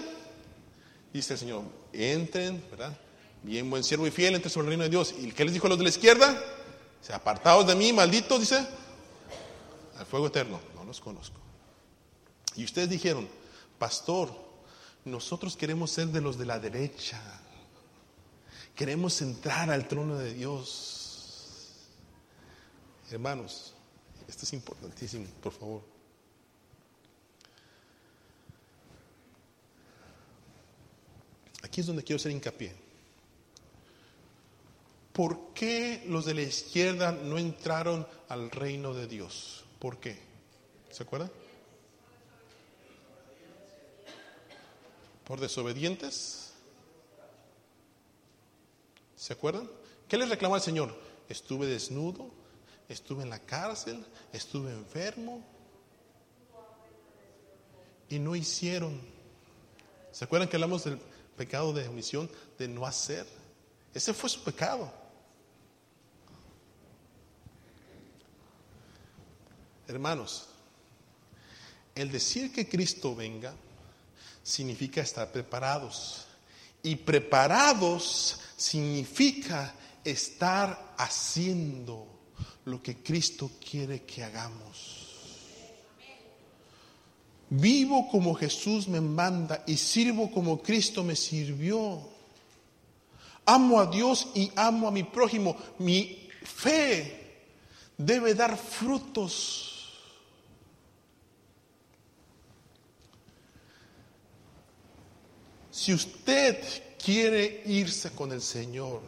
Dice 1.13 1.33
el 1.33 1.39
Señor, 1.39 1.63
entren, 1.93 2.63
¿verdad? 2.69 2.97
Bien, 3.43 3.69
buen 3.69 3.83
siervo 3.83 4.07
y 4.07 4.11
fiel, 4.11 4.35
entren 4.35 4.51
sobre 4.51 4.65
el 4.65 4.69
reino 4.69 4.83
de 4.83 4.89
Dios. 4.89 5.13
¿Y 5.17 5.31
qué 5.31 5.43
les 5.43 5.53
dijo 5.53 5.67
a 5.67 5.69
los 5.69 5.77
de 5.77 5.83
la 5.85 5.89
izquierda? 5.89 6.41
Se 7.01 7.13
apartados 7.13 7.65
de 7.67 7.75
mí, 7.75 7.91
malditos, 7.91 8.39
dice, 8.39 8.65
al 9.97 10.05
fuego 10.05 10.27
eterno, 10.27 10.59
no 10.75 10.83
los 10.83 10.99
conozco. 10.99 11.39
Y 12.55 12.63
ustedes 12.63 12.89
dijeron, 12.89 13.27
pastor, 13.79 14.31
nosotros 15.05 15.57
queremos 15.57 15.91
ser 15.91 16.07
de 16.07 16.21
los 16.21 16.37
de 16.37 16.45
la 16.45 16.59
derecha, 16.59 17.19
queremos 18.75 19.21
entrar 19.21 19.69
al 19.69 19.87
trono 19.87 20.17
de 20.17 20.33
Dios. 20.33 21.87
Hermanos, 23.09 23.73
esto 24.27 24.45
es 24.45 24.53
importantísimo, 24.53 25.25
por 25.41 25.51
favor. 25.51 25.81
Aquí 31.63 31.81
es 31.81 31.87
donde 31.87 32.03
quiero 32.03 32.17
hacer 32.17 32.31
hincapié. 32.31 32.73
¿Por 35.13 35.53
qué 35.53 36.03
los 36.07 36.25
de 36.25 36.33
la 36.33 36.41
izquierda 36.41 37.11
no 37.11 37.37
entraron 37.37 38.07
al 38.29 38.49
reino 38.49 38.93
de 38.93 39.07
Dios? 39.07 39.65
¿Por 39.77 39.99
qué? 39.99 40.17
¿Se 40.89 41.03
acuerdan? 41.03 41.31
¿Por 45.25 45.39
desobedientes? 45.39 46.40
¿Se 49.21 49.33
acuerdan? 49.33 49.69
¿Qué 50.07 50.17
les 50.17 50.29
reclamó 50.29 50.55
al 50.55 50.63
Señor? 50.63 50.99
Estuve 51.29 51.67
desnudo, 51.67 52.31
estuve 52.89 53.21
en 53.21 53.29
la 53.29 53.37
cárcel, 53.37 54.03
estuve 54.33 54.71
enfermo 54.71 55.45
y 58.09 58.17
no 58.17 58.35
hicieron. 58.35 58.99
¿Se 60.11 60.25
acuerdan 60.25 60.49
que 60.49 60.55
hablamos 60.55 60.85
del 60.85 60.97
pecado 61.37 61.71
de 61.71 61.87
omisión, 61.87 62.31
de 62.57 62.67
no 62.67 62.83
hacer? 62.83 63.27
Ese 63.93 64.11
fue 64.11 64.27
su 64.27 64.43
pecado. 64.43 64.91
Hermanos, 69.87 70.47
el 71.93 72.11
decir 72.11 72.51
que 72.51 72.67
Cristo 72.67 73.15
venga 73.15 73.53
significa 74.41 74.99
estar 74.99 75.31
preparados. 75.31 76.25
Y 76.81 76.95
preparados 76.95 78.40
significa 78.61 79.73
estar 80.03 80.93
haciendo 80.95 82.05
lo 82.65 82.81
que 82.81 82.97
Cristo 82.97 83.49
quiere 83.59 84.03
que 84.03 84.23
hagamos. 84.23 85.07
Vivo 87.49 88.07
como 88.09 88.35
Jesús 88.35 88.87
me 88.87 89.01
manda 89.01 89.63
y 89.65 89.77
sirvo 89.77 90.29
como 90.29 90.61
Cristo 90.61 91.03
me 91.03 91.15
sirvió. 91.15 92.07
Amo 93.45 93.79
a 93.79 93.87
Dios 93.87 94.27
y 94.35 94.51
amo 94.55 94.87
a 94.87 94.91
mi 94.91 95.03
prójimo. 95.03 95.57
Mi 95.79 96.29
fe 96.43 97.47
debe 97.97 98.35
dar 98.35 98.55
frutos. 98.55 99.67
Si 105.71 105.93
usted 105.93 106.90
quiere 107.03 107.63
irse 107.65 108.11
con 108.11 108.31
el 108.31 108.41
Señor 108.41 109.01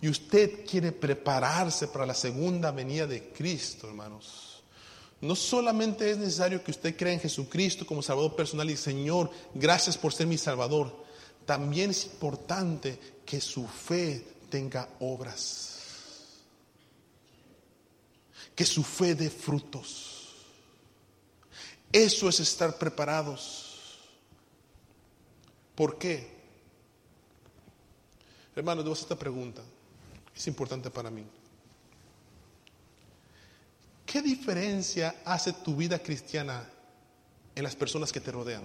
y 0.00 0.08
usted 0.08 0.64
quiere 0.66 0.92
prepararse 0.92 1.88
para 1.88 2.06
la 2.06 2.14
segunda 2.14 2.70
venida 2.70 3.06
de 3.06 3.30
Cristo, 3.30 3.88
hermanos, 3.88 4.62
no 5.20 5.34
solamente 5.34 6.10
es 6.10 6.18
necesario 6.18 6.62
que 6.62 6.70
usted 6.70 6.96
crea 6.96 7.14
en 7.14 7.20
Jesucristo 7.20 7.86
como 7.86 8.02
Salvador 8.02 8.36
personal 8.36 8.68
y 8.70 8.76
Señor, 8.76 9.30
gracias 9.54 9.96
por 9.96 10.12
ser 10.12 10.26
mi 10.26 10.36
Salvador. 10.36 11.04
También 11.46 11.90
es 11.90 12.04
importante 12.04 12.98
que 13.24 13.40
su 13.40 13.66
fe 13.66 14.26
tenga 14.50 14.88
obras. 15.00 15.78
Que 18.54 18.66
su 18.66 18.82
fe 18.82 19.14
dé 19.14 19.30
frutos. 19.30 20.34
Eso 21.90 22.28
es 22.28 22.40
estar 22.40 22.76
preparados. 22.76 24.00
¿Por 25.74 25.98
qué? 25.98 26.35
Hermanos, 28.56 28.84
debo 28.84 28.94
hacer 28.94 29.04
esta 29.04 29.18
pregunta. 29.18 29.60
Es 30.34 30.46
importante 30.46 30.90
para 30.90 31.10
mí. 31.10 31.24
¿Qué 34.06 34.22
diferencia 34.22 35.16
hace 35.26 35.52
tu 35.52 35.76
vida 35.76 35.98
cristiana 35.98 36.66
en 37.54 37.62
las 37.62 37.76
personas 37.76 38.10
que 38.10 38.20
te 38.20 38.32
rodean? 38.32 38.64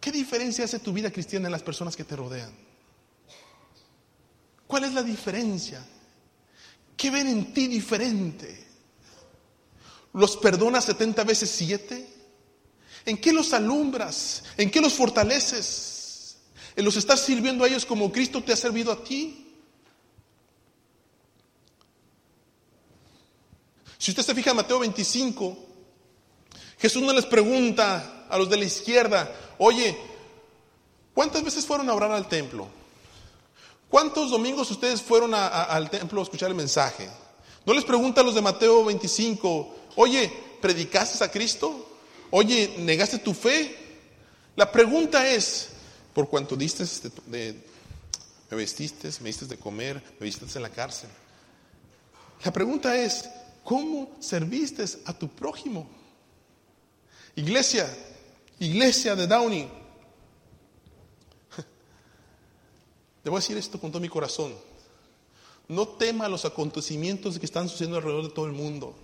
¿Qué 0.00 0.12
diferencia 0.12 0.64
hace 0.64 0.78
tu 0.78 0.92
vida 0.92 1.10
cristiana 1.10 1.48
en 1.48 1.52
las 1.52 1.62
personas 1.64 1.96
que 1.96 2.04
te 2.04 2.14
rodean? 2.14 2.52
¿Cuál 4.68 4.84
es 4.84 4.92
la 4.92 5.02
diferencia? 5.02 5.84
¿Qué 6.96 7.10
ven 7.10 7.26
en 7.26 7.52
ti 7.52 7.66
diferente? 7.66 8.66
¿Los 10.12 10.36
perdonas 10.36 10.84
70 10.84 11.24
veces 11.24 11.50
7? 11.50 12.08
¿En 13.06 13.18
qué 13.18 13.32
los 13.32 13.52
alumbras? 13.52 14.44
¿En 14.56 14.70
qué 14.70 14.80
los 14.80 14.92
fortaleces? 14.92 15.97
¿En 16.78 16.84
los 16.84 16.94
estás 16.94 17.22
sirviendo 17.22 17.64
a 17.64 17.66
ellos 17.66 17.84
como 17.84 18.12
Cristo 18.12 18.40
te 18.40 18.52
ha 18.52 18.56
servido 18.56 18.92
a 18.92 19.02
ti? 19.02 19.52
Si 23.98 24.12
usted 24.12 24.22
se 24.22 24.32
fija 24.32 24.50
en 24.50 24.56
Mateo 24.58 24.78
25, 24.78 25.58
Jesús 26.78 27.02
no 27.02 27.12
les 27.12 27.26
pregunta 27.26 28.28
a 28.30 28.38
los 28.38 28.48
de 28.48 28.58
la 28.58 28.64
izquierda, 28.64 29.28
oye, 29.58 29.98
¿cuántas 31.12 31.42
veces 31.42 31.66
fueron 31.66 31.90
a 31.90 31.94
orar 31.94 32.12
al 32.12 32.28
templo? 32.28 32.68
¿Cuántos 33.88 34.30
domingos 34.30 34.70
ustedes 34.70 35.02
fueron 35.02 35.34
al 35.34 35.90
templo 35.90 36.20
a 36.20 36.22
escuchar 36.22 36.48
el 36.48 36.54
mensaje? 36.54 37.10
No 37.66 37.74
les 37.74 37.82
pregunta 37.82 38.20
a 38.20 38.24
los 38.24 38.36
de 38.36 38.40
Mateo 38.40 38.84
25, 38.84 39.74
oye, 39.96 40.32
¿predicaste 40.60 41.24
a 41.24 41.28
Cristo? 41.28 41.98
Oye, 42.30 42.76
¿negaste 42.78 43.18
tu 43.18 43.34
fe? 43.34 43.76
La 44.54 44.70
pregunta 44.70 45.28
es, 45.28 45.70
¿por 46.14 46.28
cuánto 46.28 46.56
diste, 46.56 46.84
de, 47.26 47.54
me 48.50 48.56
vestiste, 48.56 49.10
me 49.20 49.28
diste 49.28 49.46
de 49.46 49.58
comer, 49.58 50.02
me 50.18 50.24
vististe 50.24 50.58
en 50.58 50.62
la 50.62 50.70
cárcel? 50.70 51.10
La 52.44 52.52
pregunta 52.52 52.96
es, 52.96 53.28
¿cómo 53.64 54.16
serviste 54.20 54.84
a 55.04 55.12
tu 55.12 55.28
prójimo? 55.28 55.88
Iglesia, 57.36 57.88
iglesia 58.58 59.14
de 59.14 59.26
Downey. 59.26 59.68
Te 63.22 63.30
voy 63.30 63.38
a 63.38 63.40
decir 63.40 63.56
esto 63.56 63.80
con 63.80 63.90
todo 63.90 64.00
mi 64.00 64.08
corazón. 64.08 64.54
No 65.68 65.86
tema 65.86 66.28
los 66.28 66.44
acontecimientos 66.44 67.38
que 67.38 67.46
están 67.46 67.68
sucediendo 67.68 67.98
alrededor 67.98 68.28
de 68.28 68.34
todo 68.34 68.46
el 68.46 68.52
mundo. 68.52 68.96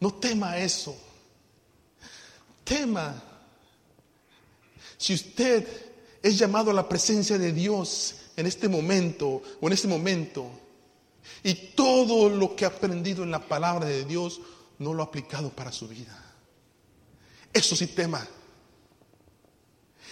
No 0.00 0.14
tema 0.14 0.56
eso. 0.58 0.96
Tema 2.64 3.22
si 4.96 5.14
usted 5.14 5.91
es 6.22 6.38
llamado 6.38 6.70
a 6.70 6.74
la 6.74 6.88
presencia 6.88 7.38
de 7.38 7.52
Dios 7.52 8.14
en 8.36 8.46
este 8.46 8.68
momento 8.68 9.42
o 9.60 9.66
en 9.66 9.72
este 9.72 9.88
momento 9.88 10.50
y 11.42 11.54
todo 11.74 12.28
lo 12.28 12.54
que 12.54 12.64
ha 12.64 12.68
aprendido 12.68 13.22
en 13.24 13.30
la 13.30 13.46
palabra 13.46 13.86
de 13.86 14.04
Dios 14.04 14.40
no 14.78 14.94
lo 14.94 15.02
ha 15.02 15.06
aplicado 15.06 15.50
para 15.50 15.72
su 15.72 15.88
vida. 15.88 16.18
Eso 17.52 17.76
sí 17.76 17.88
tema. 17.88 18.26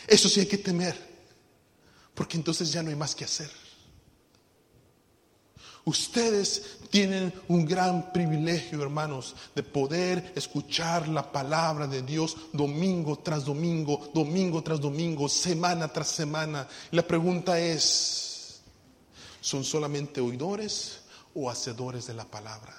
Eso 0.07 0.29
sí 0.29 0.41
hay 0.41 0.47
que 0.47 0.59
temer. 0.59 1.11
Porque 2.15 2.37
entonces 2.37 2.73
ya 2.73 2.83
no 2.83 2.91
hay 2.91 2.97
más 2.97 3.15
que 3.15 3.25
hacer. 3.25 3.51
Ustedes 5.85 6.79
tienen 6.91 7.33
un 7.49 7.65
gran 7.65 8.13
privilegio, 8.13 8.83
hermanos, 8.83 9.35
de 9.55 9.63
poder 9.63 10.33
escuchar 10.37 11.09
la 11.09 11.33
palabra 11.33 11.87
de 11.87 12.03
Dios 12.03 12.37
domingo 12.53 13.19
tras 13.19 13.45
domingo, 13.45 14.11
domingo 14.13 14.63
tras 14.63 14.81
domingo, 14.81 15.29
semana 15.29 15.89
tras 15.89 16.09
semana. 16.09 16.69
La 16.91 17.03
pregunta 17.03 17.59
es, 17.59 18.61
¿son 19.41 19.65
solamente 19.65 20.21
oidores 20.21 21.01
o 21.35 21.49
hacedores 21.49 22.07
de 22.07 22.15
la 22.15 22.25
palabra? 22.25 22.77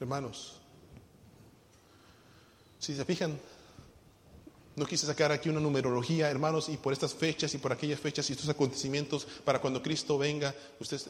Hermanos, 0.00 0.60
si 2.78 2.94
se 2.94 3.04
fijan, 3.04 3.38
no 4.78 4.86
quise 4.86 5.06
sacar 5.06 5.32
aquí 5.32 5.48
una 5.48 5.60
numerología, 5.60 6.30
hermanos, 6.30 6.68
y 6.68 6.76
por 6.76 6.92
estas 6.92 7.14
fechas 7.14 7.52
y 7.54 7.58
por 7.58 7.72
aquellas 7.72 8.00
fechas 8.00 8.28
y 8.28 8.32
estos 8.32 8.48
acontecimientos, 8.48 9.26
para 9.44 9.60
cuando 9.60 9.82
Cristo 9.82 10.18
venga, 10.18 10.54
ustedes... 10.80 11.08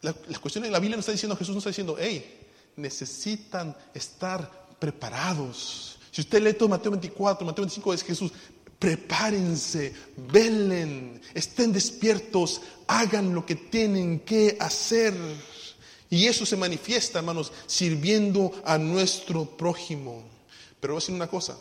La, 0.00 0.12
cuestión 0.12 0.64
en 0.64 0.72
la 0.72 0.78
Biblia 0.78 0.96
no 0.96 1.00
está 1.00 1.12
diciendo, 1.12 1.36
Jesús 1.36 1.54
no 1.54 1.58
está 1.58 1.70
diciendo, 1.70 1.96
hey, 1.98 2.38
necesitan 2.76 3.76
estar 3.92 4.68
preparados. 4.78 5.98
Si 6.12 6.20
usted 6.20 6.40
lee 6.40 6.54
todo 6.54 6.68
Mateo 6.68 6.92
24, 6.92 7.44
Mateo 7.44 7.64
25 7.64 7.94
es 7.94 8.04
Jesús, 8.04 8.32
prepárense, 8.78 9.92
velen, 10.16 11.20
estén 11.34 11.72
despiertos, 11.72 12.60
hagan 12.86 13.34
lo 13.34 13.44
que 13.44 13.56
tienen 13.56 14.20
que 14.20 14.56
hacer. 14.60 15.14
Y 16.10 16.26
eso 16.26 16.46
se 16.46 16.56
manifiesta, 16.56 17.18
hermanos, 17.18 17.52
sirviendo 17.66 18.52
a 18.64 18.78
nuestro 18.78 19.44
prójimo. 19.44 20.37
Pero 20.80 20.94
voy 20.94 20.98
a 20.98 21.02
decir 21.02 21.14
una 21.14 21.28
cosa, 21.28 21.56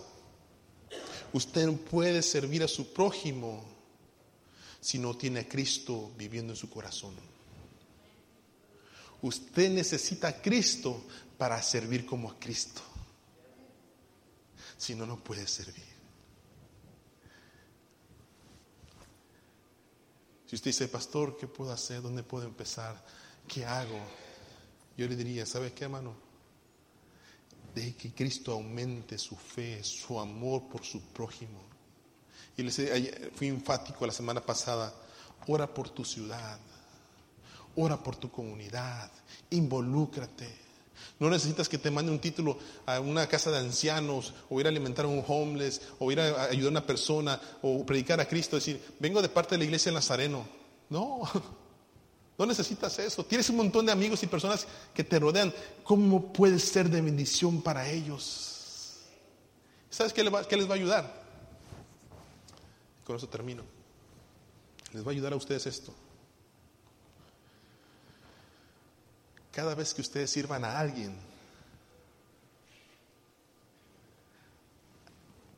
usted 1.34 1.66
no 1.66 1.74
puede 1.74 2.22
servir 2.22 2.64
a 2.64 2.68
su 2.68 2.94
prójimo 2.94 3.66
si 4.80 5.00
no 5.00 5.16
tiene 5.18 5.42
a 5.42 5.48
Cristo 5.48 6.12
viviendo 6.18 6.54
en 6.54 6.58
su 6.58 6.70
corazón. 6.70 7.14
Usted 9.22 9.72
necesita 9.72 10.28
a 10.28 10.42
Cristo 10.42 11.04
para 11.38 11.62
servir 11.62 12.06
como 12.06 12.30
a 12.30 12.40
Cristo. 12.40 12.82
Si 14.78 14.94
no, 14.94 15.06
no 15.08 15.18
puede 15.18 15.48
servir. 15.48 15.98
Si 20.46 20.56
usted 20.56 20.70
dice, 20.70 20.88
pastor, 20.88 21.36
¿qué 21.38 21.48
puedo 21.48 21.72
hacer? 21.72 22.02
¿Dónde 22.02 22.24
puedo 22.24 22.46
empezar? 22.46 23.04
¿Qué 23.48 23.66
hago? 23.66 24.00
Yo 24.96 25.08
le 25.08 25.16
diría, 25.16 25.46
¿sabes 25.46 25.74
qué, 25.74 25.86
hermano? 25.86 26.27
Deje 27.78 27.94
que 27.94 28.12
Cristo 28.12 28.54
aumente 28.54 29.20
su 29.20 29.36
fe, 29.36 29.84
su 29.84 30.20
amor 30.20 30.64
por 30.64 30.84
su 30.84 31.00
prójimo. 31.00 31.60
Y 32.58 32.64
les 32.64 32.82
fui 33.36 33.50
enfático 33.50 34.04
la 34.08 34.12
semana 34.12 34.44
pasada, 34.44 34.92
ora 35.46 35.72
por 35.72 35.90
tu 35.90 36.04
ciudad, 36.04 36.58
ora 37.76 37.96
por 38.02 38.16
tu 38.16 38.32
comunidad, 38.32 39.12
involúcrate. 39.52 40.50
No 41.20 41.30
necesitas 41.30 41.70
que 41.70 41.78
te 41.78 41.92
mande 41.92 42.12
un 42.12 42.18
título 42.18 42.58
a 42.88 43.00
una 43.00 43.28
casa 43.28 43.52
de 43.52 43.60
ancianos, 43.60 44.34
o 44.50 44.60
ir 44.60 44.66
a 44.66 44.70
alimentar 44.70 45.06
a 45.06 45.10
un 45.10 45.24
homeless, 45.28 45.80
o 46.00 46.12
ir 46.12 46.20
a 46.20 46.46
ayudar 46.46 46.70
a 46.70 46.80
una 46.80 46.88
persona, 46.88 47.40
o 47.62 47.86
predicar 47.86 48.20
a 48.20 48.28
Cristo, 48.28 48.56
decir, 48.56 48.84
vengo 49.00 49.22
de 49.22 49.30
parte 49.30 49.54
de 49.54 49.60
la 49.60 49.66
iglesia 49.66 49.92
de 49.92 49.98
Nazareno. 49.98 50.48
No, 50.90 51.22
No 52.38 52.46
necesitas 52.46 53.00
eso. 53.00 53.26
Tienes 53.26 53.50
un 53.50 53.58
montón 53.58 53.86
de 53.86 53.92
amigos 53.92 54.22
y 54.22 54.28
personas 54.28 54.68
que 54.94 55.04
te 55.04 55.18
rodean. 55.18 55.54
¿Cómo 55.84 56.32
puedes 56.32 56.64
ser 56.64 56.90
de 56.90 57.02
bendición 57.02 57.62
para 57.62 57.90
ellos? 57.90 58.98
¿Sabes 59.90 60.14
qué, 60.14 60.24
les 60.24 60.32
va 60.32 60.74
a 60.74 60.74
ayudar? 60.76 61.24
Con 63.04 63.16
eso 63.16 63.28
termino. 63.28 63.64
Les 64.94 65.04
va 65.04 65.08
a 65.08 65.12
ayudar 65.12 65.34
a 65.34 65.36
ustedes 65.36 65.66
esto. 65.66 65.94
Cada 69.52 69.74
vez 69.74 69.96
que 69.96 70.02
ustedes 70.02 70.30
sirvan 70.30 70.64
a 70.64 70.78
alguien, 70.78 71.18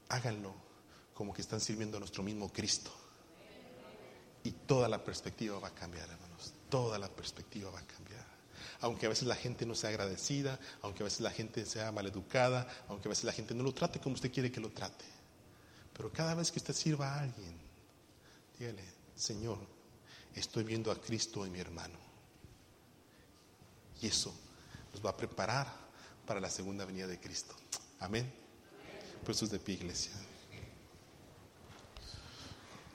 háganlo 0.07 0.53
como 1.13 1.33
que 1.33 1.41
están 1.41 1.59
sirviendo 1.59 1.97
a 1.97 1.99
nuestro 1.99 2.23
mismo 2.23 2.49
Cristo. 2.53 2.91
Y 4.45 4.51
toda 4.51 4.87
la 4.87 5.03
perspectiva 5.03 5.59
va 5.59 5.67
a 5.67 5.75
cambiar, 5.75 6.09
hermanos 6.09 6.28
toda 6.69 6.97
la 6.99 7.09
perspectiva 7.09 7.71
va 7.71 7.79
a 7.79 7.83
cambiar. 7.83 8.25
Aunque 8.81 9.05
a 9.05 9.09
veces 9.09 9.27
la 9.27 9.35
gente 9.35 9.65
no 9.65 9.75
sea 9.75 9.89
agradecida, 9.89 10.57
aunque 10.81 11.03
a 11.03 11.05
veces 11.05 11.21
la 11.21 11.31
gente 11.31 11.65
sea 11.65 11.91
maleducada, 11.91 12.67
aunque 12.87 13.07
a 13.07 13.09
veces 13.09 13.25
la 13.25 13.33
gente 13.33 13.53
no 13.53 13.63
lo 13.63 13.73
trate 13.73 13.99
como 13.99 14.15
usted 14.15 14.31
quiere 14.31 14.51
que 14.51 14.61
lo 14.61 14.69
trate. 14.69 15.05
Pero 15.93 16.11
cada 16.11 16.33
vez 16.33 16.51
que 16.51 16.59
usted 16.59 16.73
sirva 16.73 17.13
a 17.13 17.21
alguien, 17.21 17.53
dígale, 18.57 18.83
Señor, 19.15 19.57
estoy 20.33 20.63
viendo 20.63 20.91
a 20.91 21.01
Cristo 21.01 21.45
en 21.45 21.51
mi 21.51 21.59
hermano. 21.59 21.99
Y 24.01 24.07
eso 24.07 24.33
nos 24.93 25.05
va 25.05 25.09
a 25.09 25.17
preparar 25.17 25.67
para 26.25 26.39
la 26.39 26.49
segunda 26.49 26.85
venida 26.85 27.07
de 27.07 27.19
Cristo. 27.19 27.53
Amén. 27.99 28.31
Por 29.21 29.31
eso 29.31 29.45
es 29.45 29.51
de 29.51 29.59
pie, 29.59 29.75
iglesia. 29.75 30.13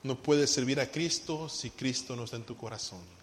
No 0.02 0.22
puedes 0.22 0.50
servir 0.50 0.80
a 0.80 0.90
Cristo 0.90 1.48
si 1.48 1.70
Cristo 1.70 2.16
no 2.16 2.24
está 2.24 2.36
en 2.36 2.44
tu 2.44 2.56
corazón. 2.56 3.13